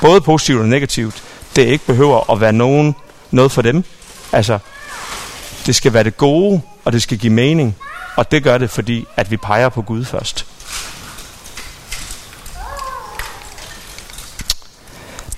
både 0.01 0.21
positivt 0.21 0.61
og 0.61 0.69
negativt, 0.69 1.23
det 1.57 1.67
ikke 1.67 1.87
behøver 1.87 2.33
at 2.33 2.41
være 2.41 2.53
nogen, 2.53 2.95
noget 3.31 3.53
for 3.53 3.63
dem. 3.63 3.85
Altså, 4.33 4.59
det 5.67 5.75
skal 5.75 5.93
være 5.93 6.05
det 6.05 6.17
gode, 6.17 6.61
og 6.85 6.93
det 6.93 7.03
skal 7.03 7.19
give 7.19 7.33
mening. 7.33 7.77
Og 8.17 8.31
det 8.31 8.43
gør 8.43 8.59
det, 8.59 8.71
fordi 8.71 9.07
at 9.17 9.31
vi 9.31 9.37
peger 9.37 9.69
på 9.69 9.83
Gud 9.83 10.05
først. 10.05 10.47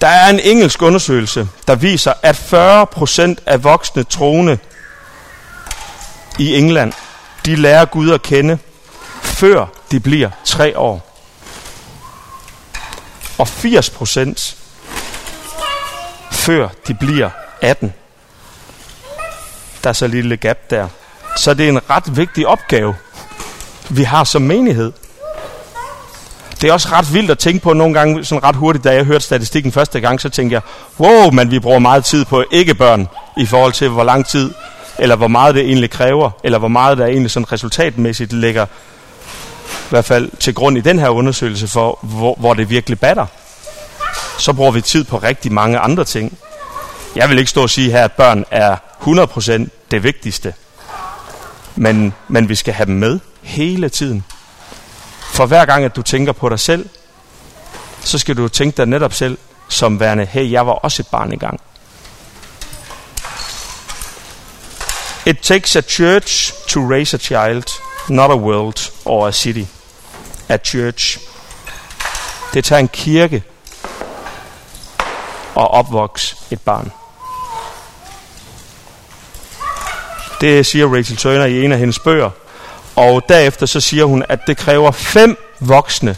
Der 0.03 0.09
er 0.09 0.31
en 0.31 0.41
engelsk 0.41 0.83
undersøgelse, 0.83 1.49
der 1.67 1.75
viser, 1.75 2.13
at 2.23 2.37
40% 2.37 3.43
af 3.47 3.65
voksne 3.65 4.05
troende 4.05 4.59
i 6.39 6.57
England, 6.57 6.93
de 7.47 7.57
lærer 7.57 7.85
Gud 7.85 8.11
at 8.11 8.23
kende, 8.23 8.59
før 9.23 9.67
de 9.91 10.01
bliver 10.01 10.31
tre 10.45 10.79
år. 10.79 11.21
Og 13.39 13.49
80% 13.49 14.55
før 16.33 16.69
de 16.87 16.95
bliver 16.95 17.31
18. 17.61 17.93
Der 19.85 19.91
er 19.91 19.95
så 19.95 20.05
et 20.05 20.11
lille 20.11 20.37
gap 20.37 20.71
der. 20.71 20.89
Så 21.37 21.55
det 21.55 21.65
er 21.65 21.69
en 21.69 21.91
ret 21.91 22.17
vigtig 22.17 22.47
opgave, 22.47 22.97
vi 23.91 24.03
har 24.03 24.25
som 24.25 24.43
menighed. 24.43 24.93
Det 26.63 26.69
er 26.69 26.73
også 26.73 26.89
ret 26.93 27.15
vildt 27.15 27.31
at 27.31 27.39
tænke 27.39 27.63
på 27.63 27.73
nogle 27.73 27.95
gange, 27.95 28.25
sådan 28.25 28.45
ret 28.45 28.57
hurtigt, 28.57 28.85
da 28.85 28.95
jeg 28.95 29.05
hørte 29.05 29.25
statistikken 29.25 29.73
første 29.73 30.01
gang, 30.01 30.21
så 30.21 30.29
tænkte 30.29 30.55
jeg, 30.55 30.63
wow, 31.01 31.31
men 31.31 31.51
vi 31.51 31.59
bruger 31.59 31.79
meget 31.79 32.05
tid 32.05 32.25
på 32.25 32.45
ikke-børn, 32.51 33.09
i 33.37 33.47
forhold 33.47 33.73
til 33.73 33.89
hvor 33.89 34.05
lang 34.05 34.27
tid, 34.27 34.51
eller 34.99 35.17
hvor 35.17 35.29
meget 35.29 35.55
det 35.55 35.63
egentlig 35.65 35.91
kræver, 35.91 36.31
eller 36.45 36.59
hvor 36.59 36.69
meget 36.69 36.99
der 36.99 37.07
egentlig 37.07 37.31
sådan 37.31 37.53
resultatmæssigt 37.53 38.33
ligger, 38.33 38.65
i 39.65 39.91
hvert 39.91 40.05
fald 40.05 40.31
til 40.41 40.55
grund 40.55 40.79
i 40.79 40.81
den 40.81 40.99
her 40.99 41.09
undersøgelse 41.09 41.69
for, 41.69 41.99
hvor, 42.03 42.37
hvor 42.39 42.55
det 42.55 42.71
virkelig 42.71 43.01
batter. 43.01 43.27
Så 44.39 44.53
bruger 44.53 44.71
vi 44.71 44.81
tid 44.81 45.05
på 45.05 45.19
rigtig 45.19 45.53
mange 45.53 45.79
andre 45.79 46.05
ting. 46.05 46.39
Jeg 47.17 47.29
vil 47.29 47.39
ikke 47.39 47.51
stå 47.51 47.63
og 47.63 47.71
sige 47.71 47.91
her, 47.91 48.05
at 48.05 48.13
børn 48.13 48.45
er 48.51 48.77
100% 49.01 49.69
det 49.91 50.03
vigtigste. 50.03 50.55
Men, 51.77 52.15
men 52.29 52.49
vi 52.49 52.55
skal 52.55 52.75
have 52.75 52.87
dem 52.87 52.95
med 52.95 53.19
hele 53.43 53.89
tiden. 53.89 54.25
For 55.33 55.47
hver 55.47 55.65
gang, 55.65 55.85
at 55.85 55.97
du 55.97 56.03
tænker 56.03 56.33
på 56.33 56.49
dig 56.49 56.61
selv, 56.61 56.89
så 58.01 58.19
skal 58.19 58.37
du 58.37 58.49
tænke 58.49 58.77
dig 58.77 58.87
netop 58.87 59.13
selv 59.13 59.39
som 59.69 60.01
værende, 60.01 60.25
hey, 60.25 60.51
jeg 60.51 60.67
var 60.67 60.73
også 60.73 61.03
et 61.03 61.07
barn 61.07 61.33
engang. 61.33 61.61
It 65.27 65.39
takes 65.39 65.77
a 65.77 65.81
church 65.81 66.53
to 66.69 66.81
raise 66.81 67.17
a 67.17 67.19
child, 67.19 67.65
not 68.09 68.31
a 68.31 68.37
world 68.37 68.93
or 69.05 69.29
a 69.29 69.33
city. 69.33 69.65
A 70.49 70.57
church. 70.57 71.19
Det 72.55 72.65
tager 72.65 72.81
en 72.81 72.89
kirke 72.89 73.43
at 75.57 75.71
opvokse 75.71 76.37
et 76.51 76.61
barn. 76.61 76.93
Det 80.41 80.67
siger 80.67 80.97
Rachel 80.97 81.17
Turner 81.17 81.45
i 81.45 81.65
en 81.65 81.73
af 81.73 81.79
hendes 81.79 81.99
bøger. 81.99 82.31
Og 82.97 83.23
derefter 83.29 83.67
så 83.67 83.81
siger 83.81 84.05
hun, 84.05 84.25
at 84.29 84.47
det 84.47 84.57
kræver 84.57 84.91
fem 84.91 85.37
voksne, 85.61 86.17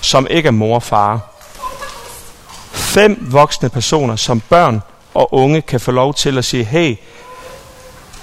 som 0.00 0.26
ikke 0.30 0.46
er 0.46 0.50
mor 0.50 0.74
og 0.74 0.82
far. 0.82 1.20
Fem 2.72 3.26
voksne 3.30 3.68
personer, 3.68 4.16
som 4.16 4.40
børn 4.40 4.82
og 5.14 5.34
unge 5.34 5.62
kan 5.62 5.80
få 5.80 5.90
lov 5.90 6.14
til 6.14 6.38
at 6.38 6.44
sige, 6.44 6.64
hey, 6.64 6.96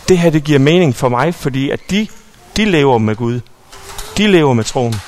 det 0.07 0.17
her 0.17 0.29
det 0.29 0.43
giver 0.43 0.59
mening 0.59 0.95
for 0.95 1.09
mig, 1.09 1.35
fordi 1.35 1.69
at 1.69 1.79
de, 1.89 2.07
de 2.57 2.65
lever 2.65 2.97
med 2.97 3.15
Gud. 3.15 3.39
De 4.17 4.27
lever 4.27 4.53
med 4.53 4.63
troen. 4.63 5.01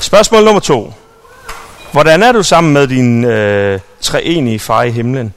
Spørgsmål 0.00 0.44
nummer 0.44 0.60
to. 0.60 0.94
Hvordan 1.92 2.22
er 2.22 2.32
du 2.32 2.42
sammen 2.42 2.72
med 2.72 2.86
din 2.88 3.24
øh, 3.24 3.80
treenige 4.00 4.58
far 4.58 4.82
i 4.82 4.90
himlen? 4.90 5.34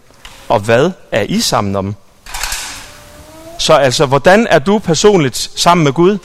Og 0.49 0.59
hvad 0.59 0.91
er 1.11 1.21
I 1.21 1.39
sammen 1.39 1.75
om? 1.75 1.95
Så 3.65 3.73
altså, 3.73 4.05
hvordan 4.05 4.47
er 4.49 4.59
du 4.59 4.79
personligt 4.79 5.51
sammen 5.55 5.83
med 5.83 5.93
Gud? 5.93 6.17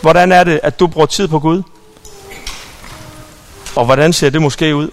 Hvordan 0.00 0.32
er 0.32 0.44
det, 0.44 0.60
at 0.62 0.80
du 0.80 0.86
bruger 0.86 1.06
tid 1.06 1.28
på 1.28 1.38
Gud? 1.38 1.62
Og 3.74 3.84
hvordan 3.84 4.12
ser 4.12 4.30
det 4.30 4.42
måske 4.42 4.76
ud? 4.76 4.88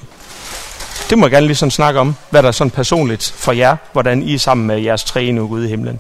Det 1.10 1.18
må 1.18 1.26
jeg 1.26 1.32
gerne 1.32 1.48
lige 1.48 1.56
sådan 1.56 1.72
snakke 1.72 2.00
om, 2.00 2.16
hvad 2.30 2.44
der 2.44 2.48
er 2.48 2.52
sådan 2.52 2.72
personligt 2.72 3.34
for 3.38 3.52
jer, 3.52 3.76
hvordan 3.92 4.24
I 4.24 4.34
er 4.34 4.40
sammen 4.40 4.68
med 4.68 4.80
jeres 4.80 5.04
træne 5.04 5.42
Gud 5.42 5.64
i 5.64 5.68
himlen. 5.68 6.00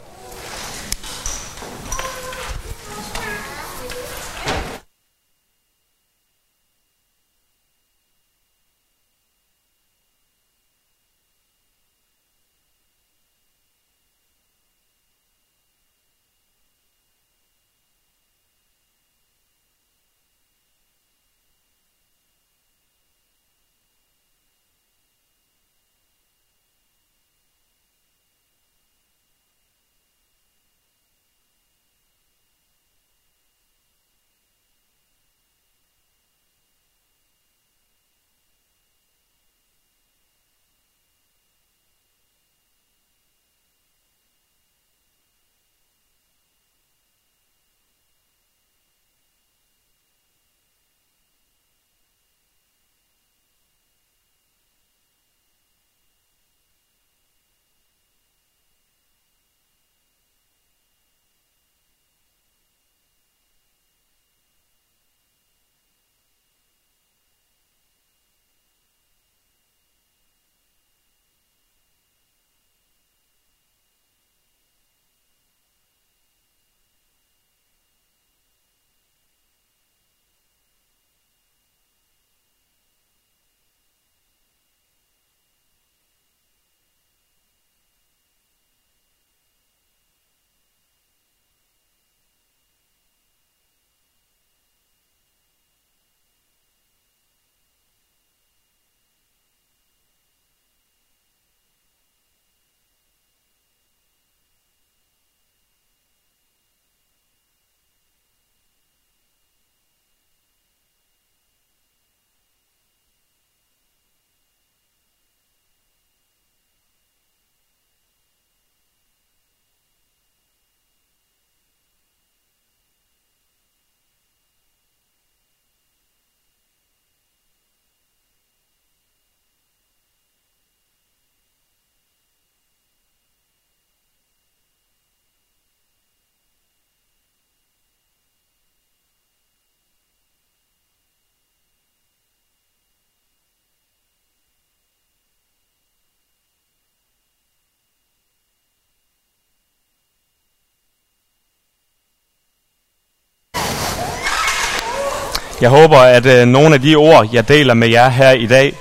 Jeg 155.63 155.71
håber, 155.71 155.97
at 155.97 156.25
øh, 156.25 156.47
nogle 156.47 156.75
af 156.75 156.81
de 156.81 156.95
ord, 156.95 157.29
jeg 157.33 157.47
deler 157.47 157.73
med 157.73 157.87
jer 157.87 158.09
her 158.09 158.31
i 158.31 158.45
dag, 158.45 158.73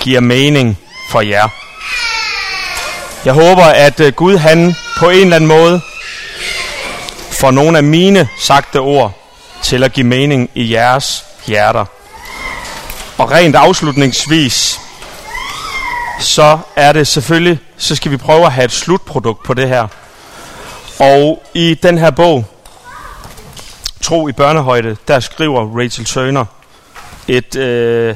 giver 0.00 0.20
mening 0.20 0.78
for 1.10 1.20
jer. 1.20 1.48
Jeg 3.24 3.32
håber, 3.32 3.64
at 3.64 4.00
øh, 4.00 4.12
Gud 4.12 4.36
han 4.36 4.74
på 4.98 5.10
en 5.10 5.20
eller 5.20 5.36
anden 5.36 5.48
måde 5.48 5.80
får 7.30 7.50
nogle 7.50 7.78
af 7.78 7.84
mine 7.84 8.28
sagte 8.40 8.80
ord 8.80 9.12
til 9.62 9.84
at 9.84 9.92
give 9.92 10.06
mening 10.06 10.50
i 10.54 10.72
jeres 10.72 11.24
hjerter. 11.46 11.84
Og 13.18 13.30
rent 13.30 13.56
afslutningsvis, 13.56 14.80
så 16.20 16.58
er 16.76 16.92
det 16.92 17.06
selvfølgelig, 17.06 17.58
så 17.76 17.96
skal 17.96 18.10
vi 18.10 18.16
prøve 18.16 18.46
at 18.46 18.52
have 18.52 18.64
et 18.64 18.72
slutprodukt 18.72 19.44
på 19.44 19.54
det 19.54 19.68
her. 19.68 19.86
Og 20.98 21.42
i 21.54 21.74
den 21.74 21.98
her 21.98 22.10
bog, 22.10 22.44
Tro 24.00 24.28
i 24.28 24.32
børnehøjde, 24.32 24.96
der 25.08 25.20
skriver 25.20 25.78
Rachel 25.78 26.04
Turner 26.04 26.44
et, 27.28 27.56
øh, 27.56 28.14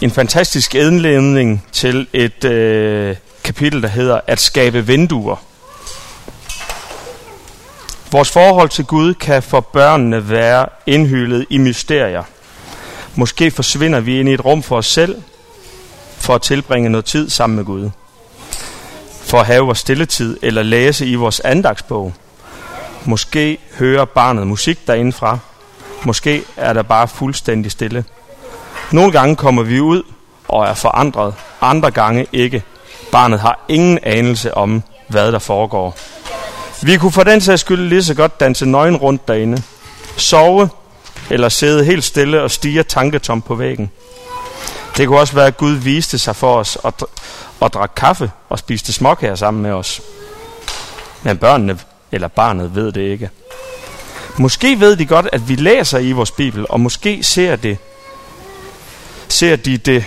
en 0.00 0.10
fantastisk 0.10 0.74
indledning 0.74 1.66
til 1.72 2.08
et 2.12 2.44
øh, 2.44 3.16
kapitel, 3.44 3.82
der 3.82 3.88
hedder 3.88 4.20
At 4.26 4.40
skabe 4.40 4.86
vinduer. 4.86 5.36
Vores 8.12 8.30
forhold 8.30 8.68
til 8.68 8.84
Gud 8.84 9.14
kan 9.14 9.42
for 9.42 9.60
børnene 9.60 10.30
være 10.30 10.66
indhyllet 10.86 11.46
i 11.50 11.58
mysterier. 11.58 12.22
Måske 13.14 13.50
forsvinder 13.50 14.00
vi 14.00 14.20
ind 14.20 14.28
i 14.28 14.34
et 14.34 14.44
rum 14.44 14.62
for 14.62 14.76
os 14.76 14.86
selv, 14.86 15.22
for 16.16 16.34
at 16.34 16.42
tilbringe 16.42 16.88
noget 16.88 17.04
tid 17.04 17.30
sammen 17.30 17.56
med 17.56 17.64
Gud. 17.64 17.90
For 19.22 19.40
at 19.40 19.46
have 19.46 19.64
vores 19.64 19.78
stilletid 19.78 20.38
eller 20.42 20.62
læse 20.62 21.06
i 21.06 21.14
vores 21.14 21.40
andagsbog. 21.40 22.14
Måske 23.06 23.58
hører 23.78 24.04
barnet 24.04 24.46
musik 24.46 24.86
derindefra. 24.86 25.38
Måske 26.04 26.42
er 26.56 26.72
der 26.72 26.82
bare 26.82 27.08
fuldstændig 27.08 27.72
stille. 27.72 28.04
Nogle 28.92 29.12
gange 29.12 29.36
kommer 29.36 29.62
vi 29.62 29.80
ud 29.80 30.02
og 30.48 30.66
er 30.66 30.74
forandret, 30.74 31.34
andre 31.60 31.90
gange 31.90 32.26
ikke. 32.32 32.62
Barnet 33.12 33.40
har 33.40 33.64
ingen 33.68 33.98
anelse 34.02 34.54
om, 34.54 34.82
hvad 35.08 35.32
der 35.32 35.38
foregår. 35.38 35.96
Vi 36.82 36.96
kunne 36.96 37.12
for 37.12 37.24
den 37.24 37.40
sags 37.40 37.60
skyld 37.60 37.88
lige 37.88 38.04
så 38.04 38.14
godt 38.14 38.40
danse 38.40 38.66
nøgen 38.66 38.96
rundt 38.96 39.28
derinde, 39.28 39.62
sove 40.16 40.68
eller 41.30 41.48
sidde 41.48 41.84
helt 41.84 42.04
stille 42.04 42.42
og 42.42 42.50
stige 42.50 42.82
tanketom 42.82 43.42
på 43.42 43.54
væggen. 43.54 43.90
Det 44.96 45.06
kunne 45.06 45.20
også 45.20 45.34
være, 45.34 45.46
at 45.46 45.56
Gud 45.56 45.72
viste 45.72 46.18
sig 46.18 46.36
for 46.36 46.56
os 46.56 46.76
og, 46.76 46.94
og 47.60 47.72
drak 47.72 47.92
kaffe 47.96 48.30
og 48.48 48.58
spiste 48.58 48.92
småkager 48.92 49.34
sammen 49.34 49.62
med 49.62 49.72
os. 49.72 50.00
Men 51.22 51.38
børnene 51.38 51.78
eller 52.12 52.28
barnet 52.28 52.74
ved 52.74 52.92
det 52.92 53.00
ikke. 53.00 53.30
Måske 54.38 54.80
ved 54.80 54.96
de 54.96 55.06
godt, 55.06 55.28
at 55.32 55.48
vi 55.48 55.54
læser 55.54 55.98
i 55.98 56.12
vores 56.12 56.30
Bibel, 56.30 56.66
og 56.68 56.80
måske 56.80 57.22
ser 57.22 57.56
det, 57.56 57.78
ser 59.28 59.56
de 59.56 59.76
det, 59.76 60.04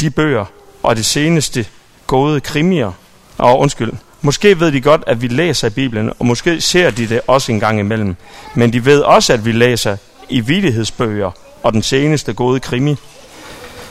de 0.00 0.10
bøger 0.10 0.44
og 0.82 0.96
det 0.96 1.06
seneste 1.06 1.66
gode 2.06 2.40
krimier. 2.40 2.92
Og 3.38 3.58
undskyld, 3.58 3.92
måske 4.20 4.60
ved 4.60 4.72
de 4.72 4.80
godt, 4.80 5.04
at 5.06 5.22
vi 5.22 5.28
læser 5.28 5.66
i 5.66 5.70
Bibelen, 5.70 6.12
og 6.18 6.26
måske 6.26 6.60
ser 6.60 6.90
de 6.90 7.08
det 7.08 7.20
også 7.26 7.52
en 7.52 7.60
gang 7.60 7.80
imellem. 7.80 8.16
Men 8.54 8.72
de 8.72 8.84
ved 8.84 9.00
også, 9.00 9.32
at 9.32 9.44
vi 9.44 9.52
læser 9.52 9.96
i 10.28 10.40
vidighedsbøger 10.40 11.30
og 11.62 11.72
den 11.72 11.82
seneste 11.82 12.32
gode 12.32 12.60
krimi. 12.60 12.96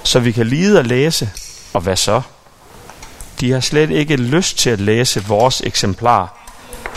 Så 0.03 0.19
vi 0.19 0.31
kan 0.31 0.47
lide 0.47 0.79
at 0.79 0.87
læse, 0.87 1.29
og 1.73 1.81
hvad 1.81 1.95
så? 1.95 2.21
De 3.39 3.51
har 3.51 3.59
slet 3.59 3.89
ikke 3.89 4.15
lyst 4.15 4.57
til 4.57 4.69
at 4.69 4.79
læse 4.79 5.23
vores 5.23 5.61
eksemplar 5.65 6.34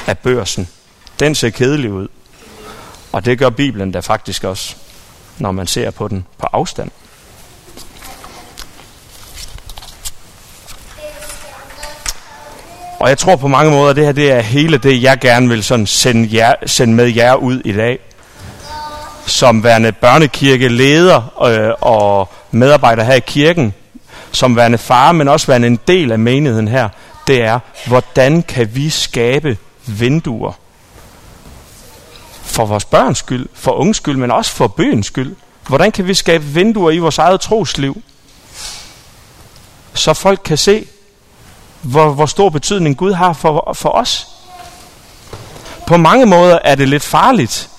af 0.09 0.19
børsen. 0.19 0.69
Den 1.21 1.35
ser 1.35 1.51
kedelig 1.51 1.93
ud. 1.93 2.09
Og 3.13 3.25
det 3.25 3.39
gør 3.39 3.51
Bibelen 3.51 3.93
da 3.93 4.01
faktisk 4.01 4.45
også, 4.45 4.77
når 5.39 5.53
man 5.53 5.67
ser 5.67 5.91
på 5.91 6.09
den 6.09 6.27
på 6.39 6.47
afstand. 6.53 6.91
Og 13.01 13.09
jeg 13.09 13.19
tror 13.19 13.37
på 13.37 13.49
mange 13.49 13.71
måder, 13.71 13.91
at 13.91 13.97
det 13.97 14.05
her 14.05 14.13
det 14.13 14.33
er 14.33 14.41
hele 14.41 14.79
det, 14.79 15.03
jeg 15.03 15.19
gerne 15.21 15.49
vil 15.49 15.65
sådan 15.65 15.87
sende, 15.87 16.37
jer, 16.37 16.55
sende 16.67 16.95
med 16.95 17.07
jer 17.07 17.35
ud 17.35 17.61
i 17.65 17.73
dag. 17.73 17.99
Som 19.27 19.65
værende 19.65 19.93
børnekirkeleder 19.93 21.45
øh, 21.47 21.75
og 21.81 22.29
medarbejder 22.51 23.03
her 23.05 23.15
i 23.15 23.21
kirken, 23.21 23.75
som 24.33 24.57
værende 24.57 24.79
far, 24.79 25.13
men 25.13 25.29
også 25.29 25.47
værende 25.47 25.67
en 25.67 25.79
del 25.89 26.13
af 26.13 26.19
menigheden 26.19 26.69
her, 26.69 26.89
det 27.27 27.43
er, 27.43 27.59
hvordan 27.87 28.43
kan 28.43 28.75
vi 28.75 28.91
skabe 28.91 29.57
vinduer 29.89 30.53
for 32.43 32.67
vores 32.67 32.85
børns 32.85 33.19
skyld, 33.19 33.49
for 33.55 33.73
unges 33.73 33.97
skyld, 33.97 34.17
men 34.17 34.31
også 34.31 34.51
for 34.51 34.67
byens 34.67 35.07
skyld. 35.07 35.37
Hvordan 35.69 35.93
kan 35.93 36.07
vi 36.07 36.15
skabe 36.15 36.45
vinduer 36.45 36.91
i 36.91 36.99
vores 36.99 37.19
eget 37.19 37.41
trosliv, 37.41 38.03
så 39.95 40.15
folk 40.15 40.41
kan 40.45 40.57
se, 40.57 40.87
hvor, 41.83 42.13
hvor 42.13 42.27
stor 42.27 42.49
betydning 42.49 42.97
Gud 42.97 43.13
har 43.13 43.33
for, 43.33 43.73
for 43.75 43.89
os. 43.89 44.27
På 45.87 45.97
mange 45.97 46.27
måder 46.27 46.59
er 46.65 46.75
det 46.75 46.89
lidt 46.89 47.03
farligt. 47.03 47.71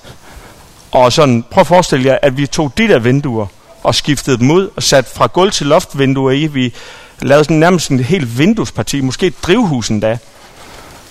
Og 0.91 1.13
sådan, 1.13 1.43
prøv 1.51 1.61
at 1.61 1.67
forestille 1.67 2.05
jer, 2.05 2.17
at 2.21 2.37
vi 2.37 2.47
tog 2.47 2.71
de 2.77 2.87
der 2.87 2.99
vinduer 2.99 3.47
og 3.83 3.95
skiftede 3.95 4.37
dem 4.37 4.51
ud 4.51 4.69
og 4.75 4.83
satte 4.83 5.11
fra 5.11 5.27
gulv 5.27 5.51
til 5.51 5.67
loft 5.67 5.97
vinduer 5.99 6.31
i. 6.31 6.47
Vi 6.47 6.73
lavede 7.21 7.43
sådan 7.43 7.57
nærmest 7.57 7.89
en 7.89 7.99
helt 7.99 8.37
vinduesparti, 8.37 9.01
måske 9.01 9.27
et 9.27 9.43
drivhus 9.43 9.89
endda. 9.89 10.17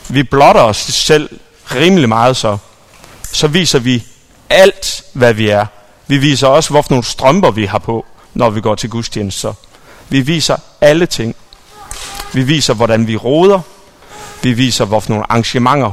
Vi 0.09 0.23
blotter 0.23 0.63
os 0.63 0.77
selv 0.77 1.31
rimelig 1.75 2.09
meget 2.09 2.37
så. 2.37 2.59
Så 3.33 3.49
viser 3.49 3.79
vi 3.79 4.05
alt, 4.51 5.03
hvad 5.13 5.35
vi 5.35 5.49
er. 5.49 5.67
Vi 6.07 6.19
viser 6.19 6.47
også, 6.47 6.71
hvorfor 6.71 6.91
nogle 6.91 7.05
strømper 7.05 7.51
vi 7.51 7.65
har 7.65 7.79
på, 7.79 8.07
når 8.35 8.51
vi 8.51 8.61
går 8.61 8.75
til 8.75 8.91
gudstjenester. 8.91 9.55
Vi 10.09 10.21
viser 10.21 10.57
alle 10.81 11.07
ting. 11.07 11.37
Vi 12.33 12.43
viser, 12.43 12.75
hvordan 12.75 13.07
vi 13.07 13.17
roder. 13.17 13.61
Vi 14.43 14.53
viser, 14.53 14.85
hvorfor 14.85 15.11
nogle 15.11 15.25
arrangementer 15.29 15.91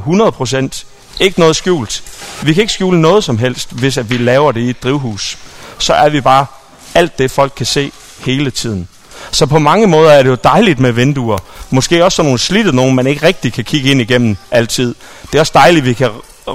100%. 0.78 0.84
Ikke 1.20 1.40
noget 1.40 1.56
skjult. 1.56 2.02
Vi 2.42 2.54
kan 2.54 2.60
ikke 2.60 2.72
skjule 2.72 3.00
noget 3.00 3.24
som 3.24 3.38
helst, 3.38 3.72
hvis 3.72 3.98
at 3.98 4.10
vi 4.10 4.16
laver 4.16 4.52
det 4.52 4.60
i 4.60 4.70
et 4.70 4.82
drivhus. 4.82 5.38
Så 5.78 5.94
er 5.94 6.08
vi 6.08 6.20
bare 6.20 6.46
alt 6.94 7.18
det, 7.18 7.30
folk 7.30 7.52
kan 7.56 7.66
se 7.66 7.92
hele 8.20 8.50
tiden. 8.50 8.88
Så 9.30 9.46
på 9.46 9.58
mange 9.58 9.86
måder 9.86 10.10
er 10.10 10.22
det 10.22 10.30
jo 10.30 10.36
dejligt 10.44 10.80
med 10.80 10.92
vinduer. 10.92 11.38
Måske 11.70 12.04
også 12.04 12.16
sådan 12.16 12.26
nogle 12.26 12.38
slidte 12.38 12.76
nogen, 12.76 12.94
man 12.94 13.06
ikke 13.06 13.26
rigtig 13.26 13.52
kan 13.52 13.64
kigge 13.64 13.90
ind 13.90 14.00
igennem 14.00 14.36
altid. 14.50 14.94
Det 15.22 15.34
er 15.34 15.40
også 15.40 15.52
dejligt, 15.54 15.82
at 15.82 15.88
vi 15.88 15.92
kan 15.94 16.10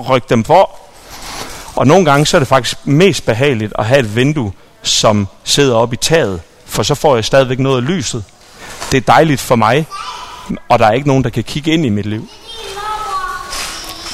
rykke 0.09 0.27
dem 0.29 0.43
for. 0.43 0.69
Og 1.75 1.87
nogle 1.87 2.05
gange 2.05 2.25
så 2.25 2.37
er 2.37 2.39
det 2.39 2.47
faktisk 2.47 2.77
mest 2.83 3.25
behageligt 3.25 3.73
at 3.79 3.85
have 3.85 3.99
et 3.99 4.15
vindue, 4.15 4.51
som 4.83 5.27
sidder 5.43 5.75
op 5.75 5.93
i 5.93 5.95
taget. 5.95 6.41
For 6.65 6.83
så 6.83 6.95
får 6.95 7.15
jeg 7.15 7.25
stadigvæk 7.25 7.59
noget 7.59 7.77
af 7.77 7.87
lyset. 7.87 8.23
Det 8.91 8.97
er 8.97 9.01
dejligt 9.01 9.41
for 9.41 9.55
mig, 9.55 9.85
og 10.69 10.79
der 10.79 10.85
er 10.85 10.91
ikke 10.91 11.07
nogen, 11.07 11.23
der 11.23 11.29
kan 11.29 11.43
kigge 11.43 11.71
ind 11.71 11.85
i 11.85 11.89
mit 11.89 12.05
liv. 12.05 12.27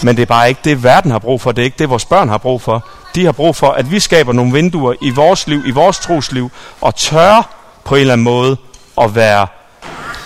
Men 0.04 0.16
det 0.16 0.22
er 0.22 0.26
bare 0.26 0.50
ikke 0.50 0.62
det, 0.64 0.84
verden 0.84 1.12
har 1.12 1.20
brug 1.20 1.42
for. 1.42 1.52
Det 1.52 1.62
er 1.62 1.66
ikke 1.66 1.80
det, 1.80 1.90
vores 1.90 2.06
børn 2.06 2.30
har 2.30 2.38
brug 2.38 2.62
for. 2.62 2.88
De 3.16 3.26
har 3.26 3.32
brug 3.32 3.56
for, 3.56 3.72
at 3.72 3.92
vi 3.92 4.00
skaber 4.00 4.34
nogle 4.34 4.54
vinduer 4.54 4.94
i 5.02 5.10
vores 5.10 5.48
liv, 5.48 5.62
i 5.66 5.72
vores 5.72 6.00
trosliv, 6.00 6.52
og 6.82 6.96
tør 6.96 7.57
på 7.88 7.96
en 7.96 8.02
eller 8.02 8.14
anden 8.14 8.24
måde 8.24 8.58
at 9.02 9.16
være 9.16 9.48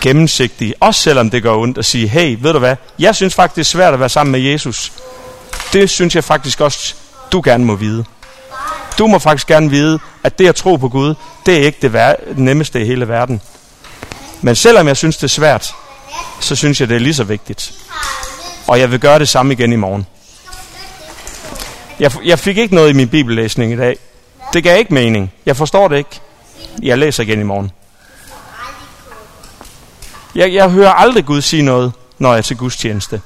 gennemsigtige. 0.01 0.73
Også 0.79 1.01
selvom 1.01 1.29
det 1.29 1.43
gør 1.43 1.53
ondt 1.55 1.77
at 1.77 1.85
sige, 1.85 2.07
hey, 2.07 2.37
ved 2.39 2.53
du 2.53 2.59
hvad, 2.59 2.75
jeg 2.99 3.15
synes 3.15 3.35
faktisk, 3.35 3.55
det 3.55 3.61
er 3.61 3.65
svært 3.65 3.93
at 3.93 3.99
være 3.99 4.09
sammen 4.09 4.31
med 4.31 4.39
Jesus. 4.39 4.91
Det 5.73 5.89
synes 5.89 6.15
jeg 6.15 6.23
faktisk 6.23 6.61
også, 6.61 6.95
du 7.31 7.41
gerne 7.45 7.65
må 7.65 7.75
vide. 7.75 8.05
Du 8.97 9.07
må 9.07 9.19
faktisk 9.19 9.47
gerne 9.47 9.69
vide, 9.69 9.99
at 10.23 10.39
det 10.39 10.47
at 10.47 10.55
tro 10.55 10.75
på 10.75 10.89
Gud, 10.89 11.15
det 11.45 11.57
er 11.57 11.65
ikke 11.65 11.77
det 11.81 11.93
vær- 11.93 12.15
nemmeste 12.35 12.81
i 12.81 12.85
hele 12.85 13.07
verden. 13.07 13.41
Men 14.41 14.55
selvom 14.55 14.87
jeg 14.87 14.97
synes, 14.97 15.17
det 15.17 15.23
er 15.23 15.27
svært, 15.27 15.73
så 16.39 16.55
synes 16.55 16.79
jeg, 16.81 16.89
det 16.89 16.95
er 16.95 16.99
lige 16.99 17.13
så 17.13 17.23
vigtigt. 17.23 17.73
Og 18.67 18.79
jeg 18.79 18.91
vil 18.91 18.99
gøre 18.99 19.19
det 19.19 19.29
samme 19.29 19.53
igen 19.53 19.73
i 19.73 19.75
morgen. 19.75 20.07
Jeg, 21.99 22.11
jeg 22.25 22.39
fik 22.39 22.57
ikke 22.57 22.75
noget 22.75 22.89
i 22.89 22.93
min 22.93 23.07
bibellæsning 23.09 23.73
i 23.73 23.77
dag. 23.77 23.97
Det 24.53 24.63
gav 24.63 24.79
ikke 24.79 24.93
mening. 24.93 25.31
Jeg 25.45 25.57
forstår 25.57 25.87
det 25.87 25.97
ikke. 25.97 26.19
Jeg 26.81 26.97
læser 26.97 27.23
igen 27.23 27.39
i 27.39 27.43
morgen. 27.43 27.71
Jeg, 30.35 30.53
jeg 30.53 30.69
hører 30.69 30.91
aldrig 30.91 31.25
Gud 31.25 31.41
sige 31.41 31.63
noget, 31.63 31.91
når 32.19 32.31
jeg 32.31 32.37
er 32.37 32.41
til 32.41 32.57
gudstjeneste. 32.57 33.21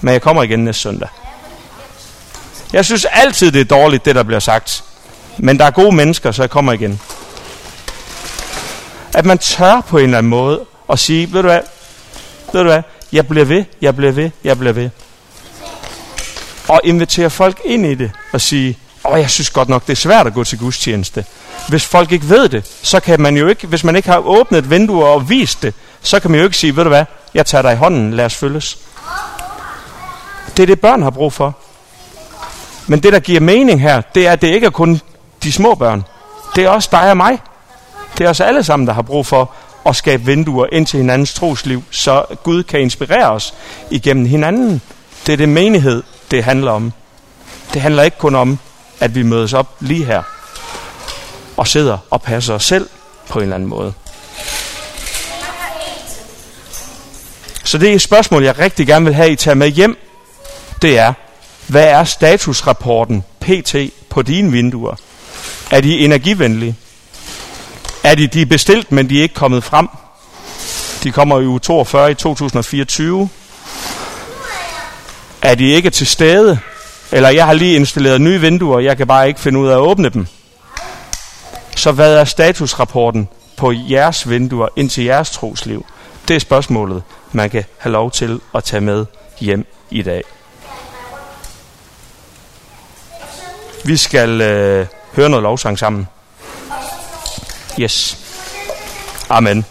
Men 0.00 0.12
jeg 0.12 0.22
kommer 0.22 0.42
igen 0.42 0.64
næste 0.64 0.82
søndag. 0.82 1.08
Jeg 2.72 2.84
synes 2.84 3.04
altid, 3.04 3.52
det 3.52 3.60
er 3.60 3.64
dårligt, 3.64 4.04
det 4.04 4.14
der 4.14 4.22
bliver 4.22 4.40
sagt. 4.40 4.84
Men 5.38 5.58
der 5.58 5.64
er 5.64 5.70
gode 5.70 5.94
mennesker, 5.96 6.32
så 6.32 6.42
jeg 6.42 6.50
kommer 6.50 6.72
igen. 6.72 7.00
At 9.14 9.24
man 9.24 9.38
tør 9.38 9.80
på 9.80 9.98
en 9.98 10.04
eller 10.04 10.18
anden 10.18 10.30
måde 10.30 10.60
at 10.90 10.98
sige, 10.98 11.32
ved 11.32 11.42
du 11.42 11.48
hvad, 11.48 11.60
ved 12.52 12.60
du 12.60 12.66
hvad, 12.66 12.82
jeg 13.12 13.28
bliver 13.28 13.44
ved, 13.44 13.64
jeg 13.80 13.96
bliver 13.96 14.12
ved, 14.12 14.30
jeg 14.44 14.58
bliver 14.58 14.72
ved. 14.72 14.90
Og 16.68 16.80
invitere 16.84 17.30
folk 17.30 17.60
ind 17.64 17.86
i 17.86 17.94
det 17.94 18.10
og 18.32 18.40
sige, 18.40 18.78
åh, 19.04 19.18
jeg 19.18 19.30
synes 19.30 19.50
godt 19.50 19.68
nok, 19.68 19.86
det 19.86 19.92
er 19.92 19.96
svært 19.96 20.26
at 20.26 20.34
gå 20.34 20.44
til 20.44 20.58
gudstjeneste. 20.58 21.24
Hvis 21.68 21.84
folk 21.84 22.12
ikke 22.12 22.28
ved 22.28 22.48
det, 22.48 22.78
så 22.82 23.00
kan 23.00 23.20
man 23.20 23.36
jo 23.36 23.46
ikke, 23.46 23.66
hvis 23.66 23.84
man 23.84 23.96
ikke 23.96 24.08
har 24.08 24.18
åbnet 24.18 24.70
vinduer 24.70 25.06
og 25.06 25.28
vist 25.28 25.62
det, 25.62 25.74
så 26.02 26.20
kan 26.20 26.30
man 26.30 26.40
jo 26.40 26.44
ikke 26.44 26.56
sige, 26.56 26.76
ved 26.76 26.84
du 26.84 26.88
hvad, 26.88 27.04
jeg 27.34 27.46
tager 27.46 27.62
dig 27.62 27.72
i 27.72 27.76
hånden, 27.76 28.14
lad 28.14 28.24
os 28.24 28.34
følges. 28.34 28.78
Det 30.56 30.62
er 30.62 30.66
det, 30.66 30.80
børn 30.80 31.02
har 31.02 31.10
brug 31.10 31.32
for. 31.32 31.56
Men 32.86 33.02
det, 33.02 33.12
der 33.12 33.20
giver 33.20 33.40
mening 33.40 33.80
her, 33.80 34.00
det 34.00 34.26
er, 34.26 34.32
at 34.32 34.42
det 34.42 34.48
ikke 34.48 34.66
er 34.66 34.70
kun 34.70 35.00
de 35.42 35.52
små 35.52 35.74
børn. 35.74 36.04
Det 36.56 36.64
er 36.64 36.68
også 36.68 36.88
dig 36.92 37.10
og 37.10 37.16
mig. 37.16 37.38
Det 38.18 38.26
er 38.26 38.30
os 38.30 38.40
alle 38.40 38.64
sammen, 38.64 38.86
der 38.86 38.94
har 38.94 39.02
brug 39.02 39.26
for 39.26 39.52
at 39.86 39.96
skabe 39.96 40.24
vinduer 40.24 40.66
ind 40.72 40.86
til 40.86 40.98
hinandens 41.00 41.34
trosliv, 41.34 41.82
så 41.90 42.24
Gud 42.42 42.62
kan 42.62 42.80
inspirere 42.80 43.30
os 43.30 43.54
igennem 43.90 44.26
hinanden. 44.26 44.82
Det 45.26 45.32
er 45.32 45.36
det 45.36 45.48
menighed, 45.48 46.02
det 46.30 46.44
handler 46.44 46.70
om. 46.70 46.92
Det 47.74 47.82
handler 47.82 48.02
ikke 48.02 48.18
kun 48.18 48.34
om, 48.34 48.58
at 49.04 49.14
vi 49.14 49.22
mødes 49.22 49.52
op 49.52 49.76
lige 49.80 50.04
her 50.04 50.22
og 51.56 51.68
sidder 51.68 51.98
og 52.10 52.22
passer 52.22 52.54
os 52.54 52.64
selv 52.64 52.88
på 53.28 53.38
en 53.38 53.42
eller 53.42 53.54
anden 53.54 53.68
måde. 53.68 53.92
Så 57.64 57.78
det 57.78 58.02
spørgsmål, 58.02 58.44
jeg 58.44 58.58
rigtig 58.58 58.86
gerne 58.86 59.04
vil 59.04 59.14
have, 59.14 59.30
I 59.30 59.36
tager 59.36 59.54
med 59.54 59.68
hjem. 59.68 59.98
Det 60.82 60.98
er, 60.98 61.12
hvad 61.66 61.84
er 61.84 62.04
statusrapporten 62.04 63.24
PT 63.40 63.74
på 64.10 64.22
dine 64.22 64.52
vinduer? 64.52 64.94
Er 65.70 65.80
de 65.80 65.98
energivenlige? 65.98 66.76
Er 68.04 68.14
de, 68.14 68.26
de 68.26 68.42
er 68.42 68.46
bestilt, 68.46 68.92
men 68.92 69.10
de 69.10 69.18
er 69.18 69.22
ikke 69.22 69.34
kommet 69.34 69.64
frem? 69.64 69.88
De 71.02 71.12
kommer 71.12 71.40
i 71.40 71.46
uge 71.46 71.60
42 71.60 72.10
i 72.10 72.14
2024. 72.14 73.28
Er 75.42 75.54
de 75.54 75.70
ikke 75.70 75.90
til 75.90 76.06
stede? 76.06 76.58
Eller 77.12 77.28
jeg 77.28 77.46
har 77.46 77.52
lige 77.52 77.76
installeret 77.76 78.20
nye 78.20 78.40
vinduer, 78.40 78.80
jeg 78.80 78.96
kan 78.96 79.06
bare 79.06 79.28
ikke 79.28 79.40
finde 79.40 79.58
ud 79.58 79.68
af 79.68 79.72
at 79.72 79.78
åbne 79.78 80.08
dem. 80.08 80.26
Så 81.76 81.92
hvad 81.92 82.14
er 82.14 82.24
statusrapporten 82.24 83.28
på 83.56 83.72
jeres 83.72 84.28
vinduer 84.28 84.68
ind 84.76 84.90
til 84.90 85.04
jeres 85.04 85.30
trosliv? 85.30 85.86
Det 86.28 86.36
er 86.36 86.40
spørgsmålet, 86.40 87.02
man 87.32 87.50
kan 87.50 87.64
have 87.78 87.92
lov 87.92 88.10
til 88.10 88.40
at 88.54 88.64
tage 88.64 88.80
med 88.80 89.06
hjem 89.40 89.66
i 89.90 90.02
dag. 90.02 90.22
Vi 93.84 93.96
skal 93.96 94.40
øh, 94.40 94.86
høre 95.16 95.28
noget 95.28 95.42
lovsang 95.42 95.78
sammen. 95.78 96.08
Yes. 97.80 98.18
Amen. 99.28 99.64